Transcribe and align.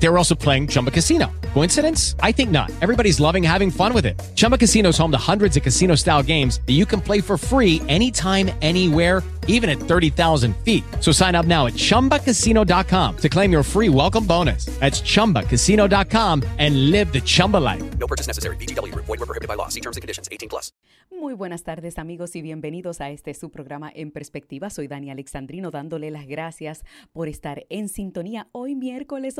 They 0.00 0.08
were 0.08 0.16
also 0.16 0.34
playing 0.34 0.68
Chumba 0.68 0.90
Casino. 0.90 1.30
Coincidence? 1.54 2.14
I 2.20 2.32
think 2.32 2.50
not. 2.50 2.70
Everybody's 2.80 3.18
loving 3.20 3.42
having 3.42 3.70
fun 3.70 3.92
with 3.92 4.06
it. 4.06 4.20
Chumba 4.36 4.56
Casino 4.56 4.90
is 4.90 4.98
home 4.98 5.10
to 5.10 5.18
hundreds 5.18 5.56
of 5.56 5.62
casino 5.62 5.96
style 5.96 6.22
games 6.22 6.60
that 6.66 6.74
you 6.74 6.86
can 6.86 7.00
play 7.00 7.20
for 7.20 7.36
free 7.36 7.82
anytime, 7.88 8.50
anywhere, 8.62 9.22
even 9.48 9.68
at 9.68 9.78
30,000 9.78 10.54
feet. 10.58 10.84
So 11.00 11.10
sign 11.10 11.34
up 11.34 11.46
now 11.46 11.66
at 11.66 11.72
chumbacasino.com 11.72 13.16
to 13.16 13.28
claim 13.28 13.50
your 13.50 13.62
free 13.62 13.88
welcome 13.88 14.24
bonus. 14.24 14.66
That's 14.78 15.00
chumbacasino.com 15.00 16.44
and 16.58 16.90
live 16.90 17.12
the 17.12 17.20
Chumba 17.20 17.56
life. 17.56 17.82
No 17.98 18.06
purchase 18.06 18.28
necessary. 18.28 18.56
BGW. 18.56 18.94
Void 18.94 19.08
were 19.08 19.26
prohibited 19.26 19.48
by 19.48 19.54
law. 19.54 19.68
See 19.68 19.80
terms 19.80 19.96
and 19.96 20.02
conditions. 20.02 20.28
18 20.30 20.48
plus. 20.48 20.70
Muy 21.10 21.34
buenas 21.34 21.64
tardes 21.64 21.98
amigos 21.98 22.36
y 22.36 22.42
bienvenidos 22.42 23.00
a 23.00 23.10
este 23.10 23.34
su 23.34 23.50
programa 23.50 23.90
En 23.92 24.12
Perspectiva. 24.12 24.70
Soy 24.70 24.86
Dani 24.86 25.10
Alexandrino 25.10 25.70
dándole 25.70 26.10
las 26.10 26.26
gracias 26.26 26.84
por 27.12 27.28
estar 27.28 27.66
en 27.70 27.88
sintonía. 27.88 28.46
Hoy 28.52 28.76
miércoles, 28.76 29.38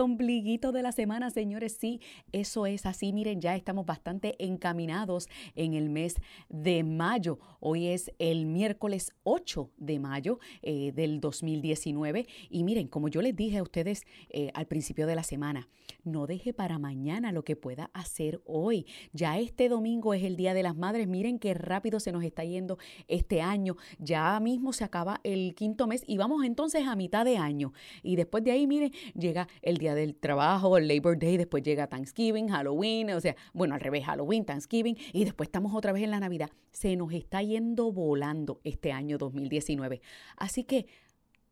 de 0.48 0.82
la 0.82 0.92
semana, 0.92 1.28
señores. 1.28 1.76
Sí, 1.78 2.00
eso 2.32 2.64
es 2.64 2.86
así. 2.86 3.12
Miren, 3.12 3.42
ya 3.42 3.54
estamos 3.54 3.84
bastante 3.84 4.34
encaminados 4.42 5.28
en 5.54 5.74
el 5.74 5.90
mes 5.90 6.14
de 6.48 6.84
mayo. 6.84 7.38
Hoy 7.60 7.88
es 7.88 8.10
el 8.18 8.46
miércoles 8.46 9.12
8 9.24 9.70
de 9.76 9.98
mayo 9.98 10.38
eh, 10.62 10.92
del 10.92 11.20
2019. 11.20 12.26
Y 12.48 12.64
miren, 12.64 12.88
como 12.88 13.08
yo 13.08 13.20
les 13.20 13.36
dije 13.36 13.58
a 13.58 13.62
ustedes 13.62 14.06
eh, 14.30 14.50
al 14.54 14.66
principio 14.66 15.06
de 15.06 15.16
la 15.16 15.22
semana, 15.22 15.68
no 16.02 16.26
deje 16.26 16.54
para 16.54 16.78
mañana 16.78 17.30
lo 17.30 17.44
que 17.44 17.54
pueda 17.54 17.90
hacer 17.92 18.40
hoy. 18.46 18.86
Ya 19.12 19.38
este 19.38 19.68
domingo 19.68 20.14
es 20.14 20.24
el 20.24 20.36
Día 20.36 20.54
de 20.54 20.62
las 20.62 20.76
Madres. 20.76 21.08
Miren 21.08 21.38
qué 21.38 21.52
rápido 21.52 22.00
se 22.00 22.10
nos 22.10 22.24
está 22.24 22.42
yendo 22.44 22.78
este 23.06 23.42
año. 23.42 23.76
Ya 23.98 24.40
mismo 24.40 24.72
se 24.72 24.84
acaba 24.84 25.20
el 25.24 25.54
quinto 25.54 25.86
mes 25.86 26.04
y 26.06 26.16
vamos 26.16 26.42
entonces 26.42 26.86
a 26.86 26.96
mitad 26.96 27.26
de 27.26 27.36
año. 27.36 27.74
Y 28.02 28.16
después 28.16 28.42
de 28.44 28.52
ahí, 28.52 28.66
miren, 28.66 28.92
llega 29.14 29.46
el 29.60 29.76
Día 29.76 29.94
del 29.94 30.14
Trabajo, 30.14 30.37
el 30.76 30.88
Labor 30.88 31.18
Day, 31.18 31.36
después 31.36 31.62
llega 31.62 31.86
Thanksgiving, 31.86 32.48
Halloween, 32.48 33.10
o 33.10 33.20
sea, 33.20 33.36
bueno, 33.52 33.74
al 33.74 33.80
revés, 33.80 34.04
Halloween, 34.04 34.44
Thanksgiving, 34.44 34.96
y 35.12 35.24
después 35.24 35.48
estamos 35.48 35.74
otra 35.74 35.92
vez 35.92 36.02
en 36.02 36.10
la 36.10 36.20
Navidad. 36.20 36.50
Se 36.70 36.96
nos 36.96 37.12
está 37.12 37.42
yendo 37.42 37.92
volando 37.92 38.60
este 38.64 38.92
año 38.92 39.18
2019. 39.18 40.00
Así 40.36 40.64
que 40.64 40.86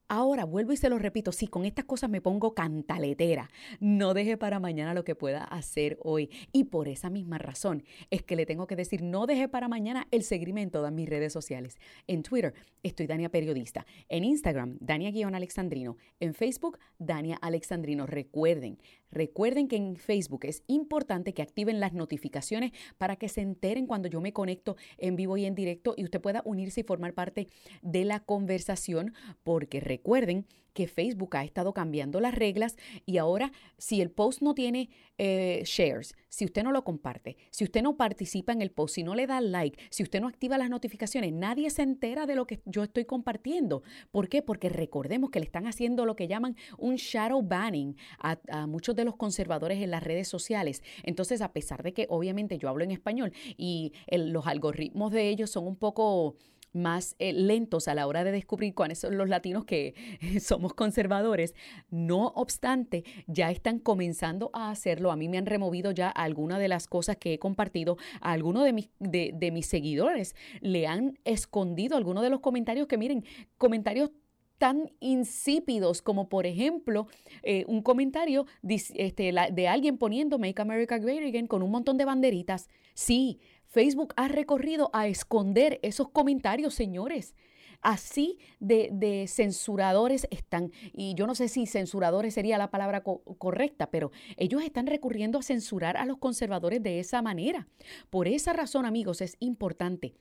Ahora 0.09 0.45
vuelvo 0.45 0.73
y 0.73 0.77
se 0.77 0.89
lo 0.89 0.99
repito, 0.99 1.33
sí, 1.33 1.49
con 1.49 1.65
estas 1.65 1.85
cosas 1.85 2.09
me 2.09 2.21
pongo 2.21 2.55
cantaletera. 2.55 3.51
No 3.81 4.15
deje 4.15 4.37
para 4.37 4.61
mañana 4.61 4.95
lo 4.95 5.03
que 5.03 5.17
pueda 5.17 5.43
hacer 5.43 5.99
hoy. 6.01 6.31
Y 6.53 6.65
por 6.65 6.87
esa 6.87 7.11
misma 7.11 7.39
razón 7.39 7.83
es 8.11 8.23
que 8.23 8.37
le 8.37 8.47
tengo 8.47 8.69
que 8.69 8.77
decir, 8.77 9.03
no 9.03 9.27
deje 9.27 9.49
para 9.49 9.67
mañana 9.67 10.07
el 10.13 10.23
seguimiento 10.23 10.57
en 10.57 10.71
todas 10.71 10.93
mis 10.93 11.09
redes 11.09 11.33
sociales. 11.33 11.77
En 12.07 12.23
Twitter 12.23 12.55
estoy 12.85 13.09
Dania 13.09 13.31
Periodista. 13.31 13.85
En 14.09 14.23
Instagram, 14.23 14.79
Dania-Alexandrino. 14.81 15.97
En 16.21 16.35
Facebook, 16.35 16.79
Dania 16.99 17.37
Alexandrino. 17.43 18.07
Recuerden, 18.07 18.79
recuerden 19.11 19.67
que 19.67 19.77
en 19.77 19.97
Facebook 19.97 20.45
es 20.45 20.63
importante 20.69 21.35
que 21.35 21.43
activen 21.43 21.81
las 21.81 21.95
notificaciones 21.95 22.71
para 22.97 23.17
que 23.17 23.29
se 23.29 23.41
enteren 23.41 23.87
cuando 23.87 24.09
yo 24.09 24.21
me 24.21 24.33
conecto 24.33 24.77
en 24.99 25.17
vivo 25.17 25.37
y 25.37 25.47
en 25.47 25.57
directo 25.57 25.95
y 25.97 26.05
usted 26.05 26.21
pueda 26.21 26.43
unirse 26.45 26.83
y 26.83 26.85
formar 26.85 27.13
parte 27.13 27.49
de 27.83 28.05
la 28.05 28.21
conversación 28.21 29.15
porque 29.43 29.81
recuerden 29.97 30.47
que 30.77 30.87
Facebook 30.87 31.37
ha 31.37 31.43
estado 31.43 31.73
cambiando 31.73 32.21
las 32.21 32.35
reglas 32.35 32.77
y 33.07 33.17
ahora 33.17 33.51
si 33.79 34.03
el 34.03 34.11
post 34.11 34.43
no 34.43 34.55
tiene 34.55 34.91
eh, 35.17 35.63
shares, 35.65 36.15
si 36.29 36.45
usted 36.45 36.63
no 36.63 36.71
lo 36.71 36.85
comparte, 36.85 37.39
si 37.51 37.65
usted 37.65 37.83
no 37.83 37.97
participa 37.97 38.53
en 38.53 38.61
el 38.61 38.71
post, 38.71 38.97
si 38.97 39.03
no 39.03 39.15
le 39.15 39.27
da 39.27 39.41
like, 39.41 39.83
si 39.89 40.03
usted 40.03 40.21
no 40.21 40.29
activa 40.29 40.59
las 40.59 40.69
notificaciones, 40.69 41.33
nadie 41.33 41.71
se 41.71 41.81
entera 41.81 42.27
de 42.27 42.35
lo 42.35 42.47
que 42.47 42.61
yo 42.67 42.83
estoy 42.83 43.07
compartiendo. 43.07 43.83
¿Por 44.11 44.29
qué? 44.29 44.43
Porque 44.43 44.69
recordemos 44.69 45.31
que 45.31 45.41
le 45.41 45.47
están 45.47 45.67
haciendo 45.67 46.05
lo 46.05 46.15
que 46.15 46.29
llaman 46.29 46.57
un 46.77 46.97
shadow 46.97 47.43
banning 47.43 47.97
a, 48.19 48.67
muchos 48.67 48.95
de 48.95 49.07
los 49.07 49.17
conservadores 49.17 49.83
en 49.83 49.91
las 49.91 50.03
redes 50.03 50.29
sociales. 50.29 50.83
Entonces, 51.05 51.41
a 51.41 51.55
pesar 51.55 51.83
de 51.83 51.95
que 51.95 52.07
obviamente 52.11 52.59
yo 52.59 52.69
hablo 52.69 52.85
en 52.85 52.91
español 52.91 53.33
y 53.57 53.95
los 54.13 54.47
algoritmos 54.47 55.11
de 55.11 55.31
ellos 55.31 55.49
son 55.49 55.67
un 55.67 55.77
poco 55.77 56.37
más 56.73 57.17
eh, 57.19 57.33
lentos 57.33 57.89
a 57.89 57.95
la 57.95 58.07
hora 58.07 58.25
de 58.25 58.33
descubrir 58.33 58.75
cuáles 58.75 58.99
son 58.99 59.17
los 59.17 59.29
latinos 59.29 59.65
que 59.65 59.95
somos 60.41 60.75
conservadores. 60.75 61.55
No 61.91 62.29
obstante, 62.29 63.05
ya 63.27 63.51
están 63.51 63.79
comenzando 63.79 64.51
a 64.53 64.71
hacerlo. 64.71 65.11
A 65.11 65.17
mí 65.17 65.29
me 65.29 65.39
han 65.39 65.47
removido 65.47 65.91
ya 65.91 66.09
algunas 66.09 66.59
de 66.59 66.69
las 66.69 66.87
cosas 66.87 67.17
que 67.17 67.35
he 67.35 67.39
compartido. 67.39 67.97
A 68.21 68.33
algunos 68.33 68.65
de 68.65 68.73
mis, 68.73 68.91
de, 68.99 69.33
de 69.35 69.51
mis 69.51 69.67
seguidores 69.67 70.35
le 70.61 70.87
han 70.87 71.19
escondido 71.25 71.97
algunos 71.97 72.23
de 72.23 72.31
los 72.31 72.41
comentarios 72.41 72.87
que, 72.87 72.99
miren, 72.99 73.25
comentarios 73.59 74.11
tan 74.59 74.91
insípidos 75.01 76.03
como 76.03 76.29
por 76.29 76.47
ejemplo 76.47 77.09
eh, 77.43 77.65
un 77.69 77.83
comentario 77.83 78.47
este, 78.67 79.33
de 79.53 79.69
alguien 79.69 79.99
poniendo 79.99 80.39
Make 80.39 80.63
America 80.63 80.99
Great 80.99 81.27
Again 81.27 81.47
con 81.47 81.63
un 81.63 81.71
montón 81.71 81.97
de 81.97 82.05
banderitas. 82.05 82.69
Sí, 82.95 83.41
Facebook 83.77 84.15
ha 84.17 84.29
recorrido 84.29 84.89
a 84.95 85.07
esconder 85.07 85.81
esos 85.83 86.09
comentarios, 86.09 86.73
señores. 86.73 87.35
Así 87.83 88.39
de, 88.59 89.27
censuradores 89.29 90.27
están, 90.31 90.73
y 90.95 91.15
yo 91.15 91.27
no 91.27 91.35
sé 91.35 91.49
si 91.49 91.67
censuradores 91.67 92.33
sería 92.33 92.57
la 92.57 92.71
palabra 92.71 93.03
correcta, 93.03 93.91
pero 93.91 94.13
ellos 94.39 94.63
están 94.63 94.87
recurriendo 94.87 95.39
a 95.39 95.43
censurar 95.43 95.99
a 95.99 96.07
los 96.07 96.17
conservadores 96.17 96.83
de 96.83 97.01
esa 97.01 97.21
manera. 97.21 97.69
Por 98.09 98.29
esa 98.29 98.55
razón, 98.55 98.87
amigos, 98.87 99.21
es 99.21 99.37
importante 99.41 100.15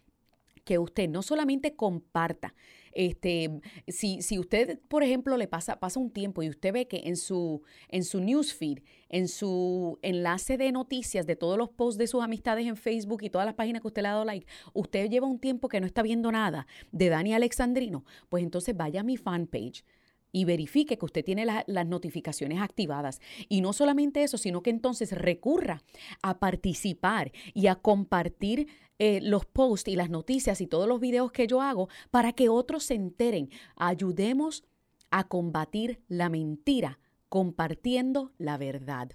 que 0.66 0.80
usted 0.80 1.08
no 1.08 1.22
solamente 1.22 1.76
comparta, 1.76 2.54
este, 2.92 3.62
si, 3.88 4.22
si 4.22 4.40
usted, 4.40 4.80
por 4.88 5.04
ejemplo, 5.04 5.38
le 5.38 5.48
pasa, 5.48 5.80
pasa 5.80 6.00
un 6.00 6.10
tiempo 6.10 6.42
y 6.44 6.50
usted 6.50 6.74
ve 6.74 6.88
que 6.88 7.04
en 7.06 7.18
su, 7.18 7.62
en 7.90 8.04
su 8.04 8.22
newsfeed, 8.22 8.80
en 9.10 9.28
su 9.28 10.00
enlace 10.02 10.58
de 10.58 10.72
noticias 10.72 11.28
de 11.28 11.36
todos 11.36 11.58
los 11.58 11.70
posts 11.70 11.98
de 11.98 12.08
sus 12.08 12.24
amistades 12.24 12.66
en 12.66 12.78
Facebook 12.78 13.22
y 13.22 13.30
todas 13.30 13.46
las 13.46 13.56
páginas 13.56 13.82
que 13.82 13.88
usted 13.88 14.02
le 14.02 14.08
ha 14.08 14.12
dado 14.12 14.26
like, 14.26 14.48
usted 14.74 15.10
lleva 15.10 15.28
un 15.28 15.40
tiempo 15.40 15.68
que 15.68 15.80
no 15.80 15.86
está 15.86 16.02
viendo 16.02 16.32
nada 16.32 16.68
de 16.92 17.10
Dani 17.10 17.34
Alexandrino, 17.34 18.06
pues 18.30 18.44
entonces 18.44 18.76
vaya 18.76 19.02
a 19.02 19.04
mi 19.04 19.18
fanpage 19.18 19.84
y 20.36 20.44
verifique 20.44 20.98
que 20.98 21.06
usted 21.06 21.24
tiene 21.24 21.46
las 21.46 21.88
notificaciones 21.88 22.60
activadas. 22.60 23.22
Y 23.48 23.62
no 23.62 23.72
solamente 23.72 24.22
eso, 24.22 24.38
sino 24.38 24.62
que 24.62 24.70
entonces 24.70 25.14
recurra 25.14 25.82
a 26.22 26.40
participar 26.40 27.32
y 27.54 27.68
a 27.68 27.76
compartir 27.76 28.68
eh, 29.00 29.22
los 29.22 29.46
posts 29.46 29.90
y 29.90 29.96
las 29.96 30.10
noticias 30.10 30.60
y 30.60 30.68
todos 30.68 30.90
los 30.90 31.00
videos 31.00 31.32
que 31.32 31.48
yo 31.48 31.62
hago 31.62 31.88
para 32.12 32.34
que 32.34 32.50
otros 32.50 32.84
se 32.84 32.96
enteren. 32.96 33.50
Ayudemos 33.78 34.66
a 35.10 35.24
combatir 35.24 36.02
la 36.10 36.28
mentira 36.28 37.00
compartiendo 37.30 38.34
la 38.38 38.58
verdad. 38.58 39.12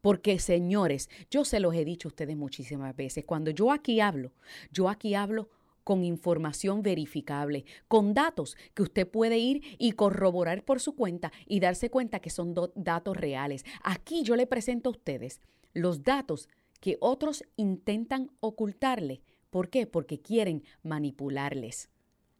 Porque, 0.00 0.40
señores, 0.40 1.08
yo 1.30 1.44
se 1.44 1.60
los 1.60 1.72
he 1.72 1.84
dicho 1.84 2.08
a 2.08 2.10
ustedes 2.10 2.36
muchísimas 2.36 2.96
veces, 2.96 3.24
cuando 3.24 3.52
yo 3.52 3.70
aquí 3.70 4.00
hablo, 4.00 4.32
yo 4.72 4.88
aquí 4.88 5.14
hablo 5.14 5.50
con 5.86 6.02
información 6.02 6.82
verificable, 6.82 7.64
con 7.86 8.12
datos 8.12 8.56
que 8.74 8.82
usted 8.82 9.08
puede 9.08 9.38
ir 9.38 9.62
y 9.78 9.92
corroborar 9.92 10.64
por 10.64 10.80
su 10.80 10.96
cuenta 10.96 11.30
y 11.46 11.60
darse 11.60 11.90
cuenta 11.90 12.18
que 12.18 12.28
son 12.28 12.56
datos 12.74 13.16
reales. 13.16 13.64
Aquí 13.84 14.24
yo 14.24 14.34
le 14.34 14.48
presento 14.48 14.88
a 14.88 14.94
ustedes 14.94 15.40
los 15.74 16.02
datos 16.02 16.48
que 16.80 16.96
otros 16.98 17.44
intentan 17.54 18.32
ocultarle. 18.40 19.22
¿Por 19.48 19.70
qué? 19.70 19.86
Porque 19.86 20.20
quieren 20.20 20.64
manipularles. 20.82 21.88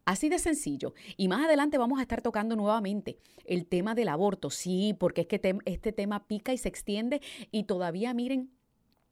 Así 0.03 0.27
de 0.27 0.39
sencillo. 0.39 0.93
Y 1.15 1.29
más 1.29 1.45
adelante 1.45 1.77
vamos 1.77 1.99
a 1.99 2.01
estar 2.01 2.21
tocando 2.21 2.57
nuevamente 2.57 3.17
el 3.45 3.65
tema 3.65 3.95
del 3.95 4.09
aborto. 4.09 4.49
Sí, 4.49 4.93
porque 4.99 5.21
es 5.21 5.27
que 5.27 5.57
este 5.63 5.93
tema 5.93 6.27
pica 6.27 6.51
y 6.51 6.57
se 6.57 6.67
extiende 6.67 7.21
y 7.49 7.63
todavía 7.63 8.13
miren 8.13 8.51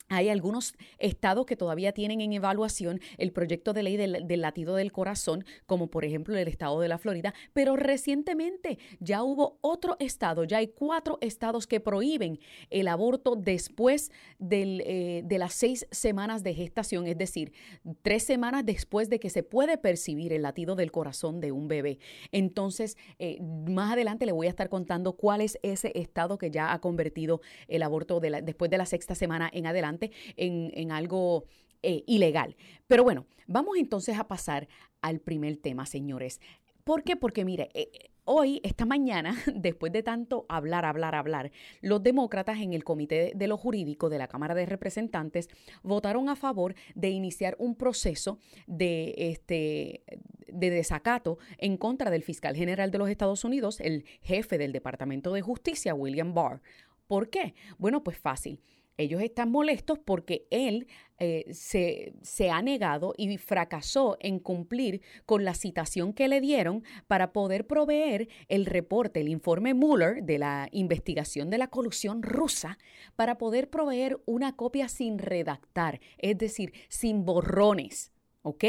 hay 0.10 0.30
algunos 0.30 0.76
estados 1.00 1.46
que 1.46 1.56
todavía 1.56 1.92
tienen 1.92 2.22
en 2.22 2.34
evaluación 2.34 3.00
el 3.18 3.32
proyecto 3.32 3.74
de 3.74 3.84
ley 3.84 3.97
del, 3.97 4.41
latido 4.41 4.76
del 4.76 4.91
corazón, 4.91 5.46
como 5.66 5.88
por 5.88 6.06
ejemplo 6.06 6.38
el 6.38 6.47
estado 6.47 6.79
de 6.79 6.88
la 6.88 6.97
Florida, 6.97 7.34
pero 7.53 7.76
recientemente 7.76 8.78
ya 9.00 9.24
hubo 9.24 9.58
otro 9.62 9.96
estado, 10.00 10.44
ya 10.44 10.58
hay 10.58 10.68
cuatro 10.68 11.18
estados 11.22 11.66
que 11.66 11.79
prohíben 11.79 12.40
el 12.70 12.88
aborto 12.88 13.35
después 13.35 14.12
eh, 14.52 15.22
de 15.26 15.38
las 15.40 15.53
seis 15.53 15.88
semanas 15.91 16.44
de 16.44 16.53
gestación, 16.53 17.08
es 17.08 17.18
decir, 17.18 17.53
tres 18.02 18.24
semanas 18.24 18.66
después 18.66 19.09
de 19.09 19.20
que 19.20 19.29
se 19.29 19.44
puede 19.44 19.78
percibir 19.78 20.34
el 20.34 20.44
latido 20.44 20.76
del 20.76 20.91
corazón 20.91 21.41
de 21.41 21.52
un 21.52 21.68
bebé. 21.68 21.97
Entonces, 22.32 22.97
eh, 23.18 23.40
más 23.41 23.94
adelante 23.94 24.26
le 24.26 24.32
voy 24.32 24.47
a 24.47 24.50
estar 24.50 24.70
contando 24.70 25.14
cuál 25.14 25.41
es 25.41 25.58
ese 25.64 25.91
estado 25.96 26.38
que 26.38 26.52
ya 26.52 26.74
ha 26.74 26.79
convertido 26.79 27.41
el 27.68 27.82
aborto 27.82 28.20
después 28.20 28.70
de 28.70 28.78
la 28.78 28.85
sexta 28.85 29.16
semana 29.16 29.50
en 29.52 29.66
adelante 29.66 29.95
en, 30.38 30.92
algo 30.92 31.46
eh, 31.84 32.03
ilegal. 32.08 32.56
Pero 32.88 33.03
bueno, 33.03 33.26
vamos 33.47 33.78
entonces 33.78 34.18
a 34.18 34.28
pasar 34.28 34.68
al 35.02 35.20
primer 35.20 35.58
tema, 35.58 35.86
señores. 35.86 36.42
¿Por 36.84 37.03
qué? 37.03 37.16
Porque 37.16 37.46
mire, 37.46 37.70
eh, 37.74 37.90
Hoy, 38.28 38.59
esta 38.64 38.86
mañana, 38.86 39.36
después 39.56 39.92
de 39.92 40.02
tanto 40.02 40.47
hablar, 40.50 40.84
hablar, 40.84 41.14
hablar, 41.14 41.52
los 41.82 42.02
demócratas 42.02 42.58
en 42.59 42.74
el 42.74 42.84
Comité 42.84 43.32
de 43.36 43.47
lo 43.47 43.56
Jurídico 43.56 44.09
de 44.09 44.18
la 44.18 44.28
Cámara 44.28 44.56
de 44.56 44.66
Representantes 44.66 45.47
votaron 45.84 46.28
a 46.28 46.36
favor 46.36 46.74
de 46.96 47.12
iniciar 47.12 47.56
un 47.59 47.76
proceso 47.76 48.40
de, 48.66 49.14
este, 49.16 50.03
de 50.48 50.70
desacato 50.72 51.38
en 51.59 51.78
contra 51.78 52.09
del 52.09 52.24
fiscal 52.24 52.56
general 52.56 52.90
de 52.90 52.98
los 52.98 53.09
Estados 53.09 53.44
Unidos, 53.44 53.80
el 53.80 54.06
jefe 54.22 54.58
del 54.58 54.72
Departamento 54.72 55.32
de 55.32 55.44
Justicia, 55.44 55.94
William 55.94 56.34
Barr. 56.34 56.64
¿Por 57.06 57.30
qué? 57.30 57.53
Bueno, 57.78 58.03
pues 58.03 58.18
fácil. 58.18 58.59
Ellos 58.97 59.22
están 59.22 59.52
molestos 59.52 60.00
porque 60.00 60.47
él 60.52 60.88
eh, 61.20 61.46
se, 61.53 62.14
se, 62.22 62.50
ha 62.50 62.62
negado 62.62 63.14
y 63.18 63.38
fracasó 63.38 64.18
en 64.20 64.40
cumplir 64.40 65.02
con 65.26 65.44
la 65.46 65.53
citación 65.53 66.14
que 66.14 66.28
le 66.28 66.42
dieron 66.42 66.84
para 67.08 67.34
poder 67.34 67.68
proveer 67.68 68.28
el 68.47 68.66
reporte, 68.66 69.22
el 69.22 69.30
informe 69.30 69.74
Mueller 69.74 70.24
de 70.24 70.40
la 70.40 70.68
investigación 70.72 71.50
de 71.50 71.58
la 71.58 71.68
colusión 71.68 72.22
rusa, 72.22 72.78
para 73.16 73.38
poder 73.38 73.70
proveer 73.70 74.20
una 74.26 74.56
copia 74.56 74.88
sin 74.88 75.20
redactar, 75.20 76.00
es 76.18 76.38
decir, 76.38 76.74
sin 76.90 77.26
borrones. 77.26 78.12
¿Ok? 78.41 78.66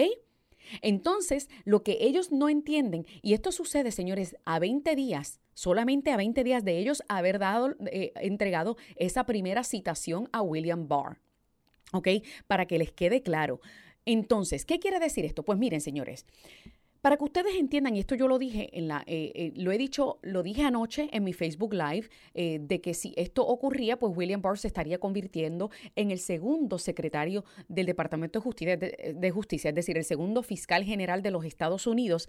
Entonces, 0.82 1.48
lo 1.64 1.82
que 1.82 1.98
ellos 2.00 2.32
no 2.32 2.48
entienden, 2.48 3.06
y 3.22 3.34
esto 3.34 3.52
sucede, 3.52 3.90
señores, 3.90 4.36
a 4.44 4.58
20 4.58 4.94
días, 4.96 5.40
solamente 5.54 6.10
a 6.12 6.16
20 6.16 6.44
días 6.44 6.64
de 6.64 6.78
ellos 6.78 7.02
haber 7.08 7.38
dado, 7.38 7.76
eh, 7.90 8.12
entregado 8.16 8.76
esa 8.96 9.24
primera 9.24 9.64
citación 9.64 10.28
a 10.32 10.42
William 10.42 10.88
Barr. 10.88 11.18
¿Ok? 11.92 12.08
Para 12.46 12.66
que 12.66 12.78
les 12.78 12.92
quede 12.92 13.22
claro. 13.22 13.60
Entonces, 14.04 14.64
¿qué 14.64 14.78
quiere 14.78 15.00
decir 15.00 15.24
esto? 15.24 15.44
Pues 15.44 15.58
miren, 15.58 15.80
señores, 15.80 16.26
para 17.06 17.18
que 17.18 17.22
ustedes 17.22 17.54
entiendan, 17.54 17.94
y 17.94 18.00
esto 18.00 18.16
yo 18.16 18.26
lo 18.26 18.36
dije 18.36 18.68
en 18.76 18.88
la, 18.88 19.04
eh, 19.06 19.30
eh, 19.36 19.52
lo 19.54 19.70
he 19.70 19.78
dicho, 19.78 20.18
lo 20.22 20.42
dije 20.42 20.64
anoche 20.64 21.08
en 21.12 21.22
mi 21.22 21.32
Facebook 21.32 21.72
Live, 21.72 22.08
eh, 22.34 22.58
de 22.60 22.80
que 22.80 22.94
si 22.94 23.14
esto 23.16 23.46
ocurría, 23.46 23.96
pues 23.96 24.12
William 24.16 24.42
Barr 24.42 24.58
se 24.58 24.66
estaría 24.66 24.98
convirtiendo 24.98 25.70
en 25.94 26.10
el 26.10 26.18
segundo 26.18 26.80
secretario 26.80 27.44
del 27.68 27.86
Departamento 27.86 28.40
de 28.40 28.42
Justicia, 28.42 28.76
de, 28.76 29.30
Justicia, 29.30 29.68
es 29.68 29.76
decir, 29.76 29.96
el 29.96 30.02
segundo 30.02 30.42
fiscal 30.42 30.82
general 30.82 31.22
de 31.22 31.30
los 31.30 31.44
Estados 31.44 31.86
Unidos 31.86 32.28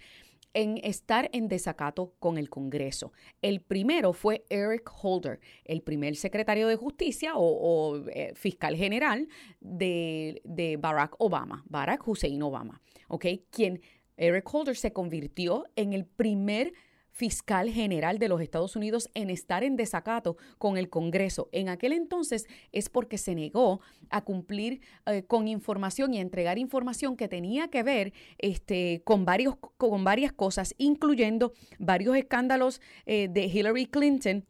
en 0.54 0.78
estar 0.84 1.32
en 1.34 1.48
desacato 1.48 2.14
con 2.20 2.38
el 2.38 2.52
Congreso. 2.52 3.12
El 3.42 3.62
primero 3.62 4.14
fue 4.14 4.46
Eric 4.48 4.92
Holder, 5.02 5.40
el 5.66 5.82
primer 5.82 6.16
secretario 6.16 6.68
de 6.68 6.76
Justicia 6.76 7.32
o, 7.36 8.00
fiscal 8.36 8.76
general 8.76 9.28
de, 9.60 10.40
de, 10.44 10.78
Barack 10.78 11.16
Obama, 11.18 11.64
Barack 11.68 12.08
Hussein 12.08 12.44
Obama, 12.44 12.80
¿ok? 13.08 13.26
Quien 13.50 13.82
Eric 14.18 14.54
Holder 14.54 14.76
se 14.76 14.92
convirtió 14.92 15.66
en 15.76 15.94
el 15.94 16.06
primer 16.06 16.74
fiscal 17.18 17.72
general 17.72 18.20
de 18.20 18.30
los 18.30 18.42
Estados 18.42 18.76
Unidos 18.76 19.10
en 19.16 19.32
estar 19.32 19.64
en 19.64 19.76
desacato 19.76 20.38
con 20.60 20.78
el 20.78 20.88
Congreso. 20.88 21.50
En 21.52 21.68
aquel 21.68 21.94
entonces 21.94 22.46
es 22.72 22.90
porque 22.90 23.18
se 23.18 23.34
negó 23.34 23.82
a 24.12 24.24
cumplir 24.24 24.82
eh, 25.08 25.24
con 25.24 25.48
información 25.48 26.14
y 26.14 26.20
a 26.20 26.22
entregar 26.22 26.60
información 26.60 27.18
que 27.18 27.28
tenía 27.28 27.70
que 27.70 27.82
ver 27.82 28.14
este, 28.38 29.02
con, 29.04 29.26
varios, 29.26 29.56
con 29.56 30.04
varias 30.04 30.32
cosas, 30.32 30.76
incluyendo 30.78 31.54
varios 31.80 32.16
escándalos 32.16 32.82
eh, 33.08 33.28
de 33.30 33.46
Hillary 33.46 33.88
Clinton 33.88 34.46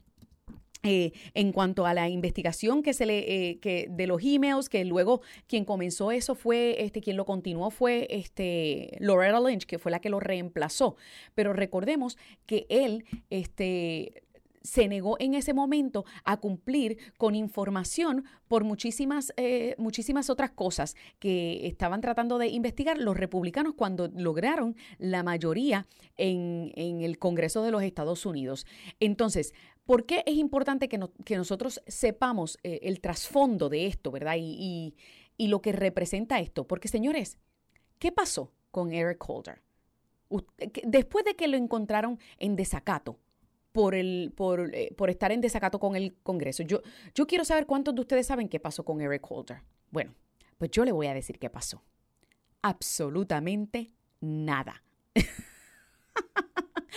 eh, 0.82 1.12
en 1.34 1.52
cuanto 1.52 1.86
a 1.86 1.94
la 1.94 2.08
investigación 2.08 2.82
que 2.82 2.92
se 2.92 3.06
le 3.06 3.18
eh, 3.50 3.58
que 3.58 3.88
de 3.90 4.06
los 4.06 4.22
emails 4.22 4.68
que 4.68 4.84
luego 4.84 5.22
quien 5.46 5.64
comenzó 5.64 6.12
eso 6.12 6.34
fue 6.34 6.82
este 6.84 7.00
quien 7.00 7.16
lo 7.16 7.24
continuó 7.24 7.70
fue 7.70 8.06
este 8.10 8.96
Loretta 9.00 9.40
Lynch 9.40 9.66
que 9.66 9.78
fue 9.78 9.90
la 9.90 10.00
que 10.00 10.08
lo 10.08 10.20
reemplazó 10.20 10.96
pero 11.34 11.52
recordemos 11.52 12.16
que 12.46 12.66
él 12.68 13.04
este 13.28 14.22
se 14.68 14.86
negó 14.86 15.16
en 15.18 15.34
ese 15.34 15.54
momento 15.54 16.04
a 16.24 16.36
cumplir 16.36 16.98
con 17.16 17.34
información 17.34 18.24
por 18.48 18.64
muchísimas, 18.64 19.32
eh, 19.36 19.74
muchísimas 19.78 20.28
otras 20.30 20.50
cosas 20.50 20.94
que 21.18 21.66
estaban 21.66 22.00
tratando 22.00 22.38
de 22.38 22.48
investigar 22.48 22.98
los 22.98 23.16
republicanos 23.16 23.74
cuando 23.74 24.08
lograron 24.08 24.76
la 24.98 25.22
mayoría 25.22 25.86
en, 26.16 26.72
en 26.76 27.00
el 27.00 27.18
Congreso 27.18 27.62
de 27.62 27.70
los 27.70 27.82
Estados 27.82 28.26
Unidos. 28.26 28.66
Entonces, 29.00 29.54
¿Por 29.88 30.04
qué 30.04 30.22
es 30.26 30.34
importante 30.34 30.86
que, 30.86 30.98
nosotros 31.38 31.80
sepamos 31.86 32.58
eh, 32.62 32.80
el 32.82 33.00
trasfondo 33.00 33.70
de 33.70 33.86
esto, 33.86 34.10
verdad? 34.10 34.34
Y, 34.38 34.94
lo 35.38 35.62
que 35.62 35.72
representa 35.72 36.40
esto. 36.40 36.66
Porque, 36.68 36.88
señores, 36.88 37.38
¿qué 37.98 38.12
pasó 38.12 38.52
con 38.70 38.92
Eric 38.92 39.24
Holder? 39.26 39.62
Después 40.84 41.24
de 41.24 41.36
que 41.36 41.48
lo 41.48 41.56
encontraron 41.56 42.18
en 42.36 42.54
desacato, 42.54 43.18
eh, 43.94 44.30
por, 44.36 45.08
estar 45.08 45.32
en 45.32 45.40
desacato 45.40 45.78
con 45.78 45.96
el 45.96 46.14
Congreso. 46.22 46.62
Yo, 46.64 46.82
yo 47.14 47.26
quiero 47.26 47.46
saber 47.46 47.64
cuántos 47.64 47.94
de 47.94 48.02
ustedes 48.02 48.26
saben 48.26 48.50
qué 48.50 48.60
pasó 48.60 48.84
con 48.84 49.00
Eric 49.00 49.24
Holder. 49.26 49.62
Bueno, 49.90 50.14
pues 50.58 50.70
yo 50.70 50.84
le 50.84 50.92
voy 50.92 51.06
a 51.06 51.14
decir 51.14 51.38
qué 51.38 51.48
pasó. 51.48 51.82
Absolutamente 52.60 53.94
nada. 54.20 54.82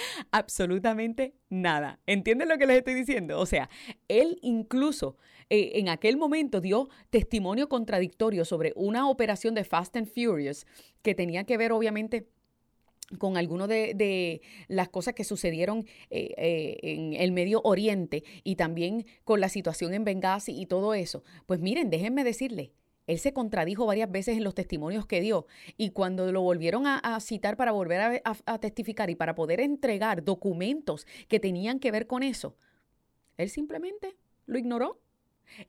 absolutamente 0.31 1.33
nada. 1.49 1.99
¿Entienden 2.05 2.49
lo 2.49 2.57
que 2.57 2.67
les 2.67 2.77
estoy 2.77 2.93
diciendo? 2.93 3.39
O 3.39 3.45
sea, 3.45 3.69
él 4.07 4.39
incluso 4.41 5.17
eh, 5.49 5.79
en 5.79 5.89
aquel 5.89 6.17
momento 6.17 6.61
dio 6.61 6.89
testimonio 7.09 7.67
contradictorio 7.67 8.45
sobre 8.45 8.73
una 8.75 9.09
operación 9.09 9.53
de 9.53 9.63
Fast 9.63 9.95
and 9.97 10.07
Furious 10.07 10.65
que 11.01 11.15
tenía 11.15 11.43
que 11.43 11.57
ver 11.57 11.71
obviamente 11.71 12.27
con 13.17 13.37
algunas 13.37 13.67
de, 13.67 14.41
las 14.67 14.89
cosas 14.89 15.13
que 15.13 15.23
sucedieron 15.23 15.85
eh, 16.09 16.33
eh, 16.37 16.77
en 16.81 17.13
el 17.13 17.31
Medio 17.31 17.61
Oriente 17.63 18.23
y 18.43 18.55
también 18.55 19.05
con 19.23 19.41
la 19.41 19.49
situación 19.49 19.93
en 19.93 20.05
Benghazi 20.05 20.59
y 20.59 20.65
todo 20.65 20.93
eso. 20.93 21.23
Pues 21.45 21.59
miren, 21.59 21.89
déjenme 21.89 22.23
decirle, 22.23 22.71
él 23.11 23.19
se 23.19 23.33
contradijo 23.33 23.85
varias 23.85 24.09
veces 24.09 24.37
en 24.37 24.45
los 24.45 24.55
testimonios 24.55 25.05
que 25.05 25.19
dio 25.19 25.45
y 25.75 25.89
cuando 25.89 26.31
lo 26.31 26.41
volvieron 26.41 26.87
a, 26.87 27.19
citar 27.19 27.57
para 27.57 27.73
volver 27.73 28.21
a, 28.23 28.57
testificar 28.59 29.09
y 29.09 29.15
para 29.15 29.35
poder 29.35 29.59
entregar 29.59 30.23
documentos 30.23 31.05
que 31.27 31.41
tenían 31.41 31.79
que 31.79 31.91
ver 31.91 32.07
con 32.07 32.23
eso, 32.23 32.55
él 33.35 33.49
simplemente 33.49 34.15
lo 34.45 34.57
ignoró, 34.57 35.01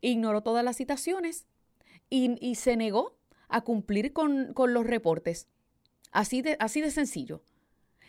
ignoró 0.01 0.43
todas 0.43 0.65
las 0.65 0.77
citaciones 0.77 1.47
y, 2.09 2.55
se 2.55 2.77
negó 2.77 3.17
a 3.49 3.63
cumplir 3.63 4.13
con, 4.13 4.55
los 4.55 4.87
reportes. 4.87 5.49
Así 6.13 6.43
de, 6.43 6.57
sencillo. 6.93 7.43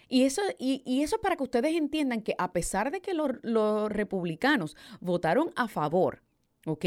Y 0.10 0.26
eso, 0.26 0.44
y, 0.60 1.02
eso 1.02 1.20
para 1.22 1.38
que 1.38 1.44
ustedes 1.44 1.76
entiendan 1.76 2.22
que 2.22 2.36
a 2.38 2.52
pesar 2.54 2.92
de 2.92 3.02
que 3.02 3.16
los, 3.16 3.32
los 3.42 3.92
republicanos 3.92 4.78
votaron 5.00 5.52
a 5.56 5.68
favor, 5.68 6.22
¿ok? 6.68 6.86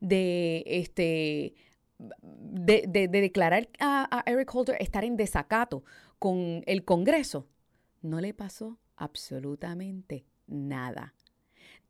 De 0.00 0.64
este 0.66 1.54
de, 1.98 3.08
declarar 3.08 3.68
a, 3.78 4.22
Eric 4.26 4.54
Holder 4.54 4.76
estar 4.80 5.04
en 5.04 5.16
desacato 5.16 5.84
con 6.18 6.62
el 6.66 6.84
Congreso, 6.84 7.46
no 8.02 8.20
le 8.20 8.34
pasó 8.34 8.78
absolutamente 8.96 10.26
nada. 10.46 11.14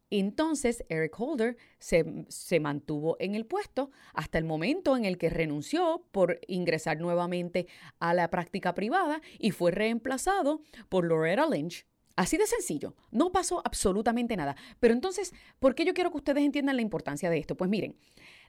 Entonces, 0.08 0.84
Eric 0.88 1.18
Holder 1.18 1.56
se, 1.80 2.26
se, 2.28 2.60
mantuvo 2.60 3.16
en 3.18 3.34
el 3.34 3.44
puesto 3.44 3.90
hasta 4.14 4.38
el 4.38 4.44
momento 4.44 4.96
en 4.96 5.04
el 5.04 5.18
que 5.18 5.30
renunció 5.30 6.06
por 6.12 6.38
ingresar 6.46 7.00
nuevamente 7.00 7.66
a 7.98 8.14
la 8.14 8.30
práctica 8.30 8.72
privada 8.72 9.20
y 9.38 9.50
fue 9.50 9.72
reemplazado 9.72 10.60
por 10.88 11.04
Loretta 11.04 11.48
Lynch, 11.48 11.86
Así 12.16 12.38
de 12.38 12.46
sencillo, 12.46 12.94
no 13.10 13.30
pasó 13.30 13.60
absolutamente 13.62 14.36
nada. 14.36 14.56
Pero 14.80 14.94
entonces, 14.94 15.34
¿por 15.58 15.74
qué 15.74 15.84
yo 15.84 15.92
quiero 15.92 16.10
que 16.10 16.16
ustedes 16.16 16.42
entiendan 16.42 16.76
la 16.76 16.82
importancia 16.82 17.28
de 17.28 17.36
esto? 17.36 17.56
Pues 17.58 17.68
miren, 17.68 17.94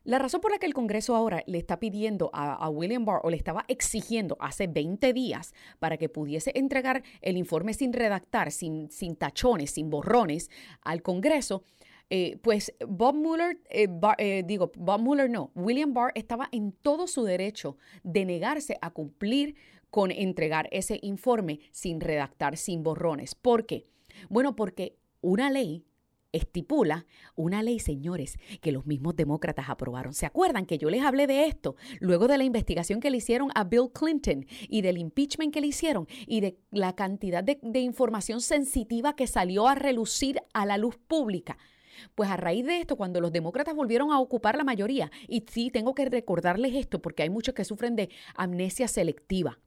la 0.08 0.20
razón 0.20 0.40
por 0.40 0.52
la 0.52 0.58
que 0.58 0.66
el 0.66 0.74
Congreso 0.74 1.18
ahora 1.18 1.44
le 1.48 1.58
está 1.58 1.80
pidiendo 1.80 2.30
a, 2.32 2.70
William 2.70 3.04
Barr 3.04 3.20
o 3.24 3.30
le 3.30 3.36
estaba 3.36 3.66
exigiendo 3.68 4.38
hace 4.40 4.68
20 4.68 5.12
días 5.12 5.54
para 5.80 5.98
que 5.98 6.08
pudiese 6.08 6.54
entregar 6.56 7.04
el 7.22 7.36
informe 7.36 7.74
sin 7.74 7.92
redactar, 7.92 8.52
sin, 8.52 8.90
sin 8.90 9.18
tachones, 9.18 9.72
sin 9.72 9.90
borrones 9.90 10.50
al 10.82 11.02
Congreso, 11.02 11.66
eh, 12.10 12.38
pues 12.42 12.74
Bob 12.88 13.16
Mueller, 13.16 13.60
eh, 13.70 13.90
eh, 14.18 14.44
digo, 14.46 14.72
Bob 14.78 15.02
Mueller 15.02 15.30
no, 15.30 15.52
William 15.56 15.94
Barr 15.94 16.14
estaba 16.16 16.48
en 16.54 16.72
todo 16.72 17.08
su 17.08 17.26
derecho 17.26 17.76
de 18.04 18.24
negarse 18.24 18.78
a 18.82 18.92
cumplir 18.92 19.56
con 19.90 20.12
entregar 20.12 20.70
ese 20.72 21.00
informe 21.02 21.60
sin 21.72 22.00
redactar, 22.00 22.56
sin 22.56 22.82
borrones. 22.82 23.36
¿Por 23.36 23.66
qué? 23.66 23.88
Bueno, 24.30 24.56
porque 24.56 24.96
una 25.20 25.50
ley 25.50 25.84
estipula 26.38 27.06
una 27.36 27.62
ley, 27.64 27.80
señores, 27.80 28.38
que 28.62 28.72
los 28.72 28.86
mismos 28.86 29.16
demócratas 29.16 29.70
aprobaron. 29.70 30.14
¿Se 30.14 30.26
acuerdan 30.26 30.66
que 30.66 30.78
yo 30.78 30.90
les 30.90 31.04
hablé 31.04 31.28
de 31.28 31.46
esto 31.46 31.76
luego 32.00 32.28
de 32.28 32.38
la 32.38 32.44
investigación 32.44 33.00
que 33.00 33.10
le 33.10 33.18
hicieron 33.18 33.50
a 33.56 33.64
Bill 33.64 33.92
Clinton 33.94 34.46
y 34.70 34.82
del 34.82 34.98
impeachment 34.98 35.54
que 35.54 35.62
le 35.62 35.68
hicieron 35.68 36.08
y 36.26 36.42
de 36.42 36.58
la 36.72 36.96
cantidad 36.96 37.44
de, 37.44 37.58
información 37.80 38.42
sensitiva 38.42 39.16
que 39.16 39.28
salió 39.28 39.68
a 39.68 39.76
relucir 39.76 40.40
a 40.54 40.66
la 40.66 40.78
luz 40.78 40.98
pública? 40.98 41.58
Pues 42.16 42.30
a 42.30 42.38
raíz 42.38 42.66
de 42.66 42.80
esto, 42.80 42.96
cuando 42.96 43.22
los 43.22 43.32
demócratas 43.32 43.76
volvieron 43.76 44.12
a 44.12 44.20
ocupar 44.20 44.56
la 44.56 44.64
mayoría, 44.64 45.12
y 45.28 45.44
sí, 45.52 45.72
tengo 45.72 45.96
que 45.96 46.06
recordarles 46.06 46.76
esto 46.76 47.02
porque 47.02 47.24
hay 47.24 47.30
muchos 47.30 47.56
que 47.56 47.66
sufren 47.66 47.96
de 47.96 48.10
amnesia 48.36 48.88
selectiva, 48.88 49.60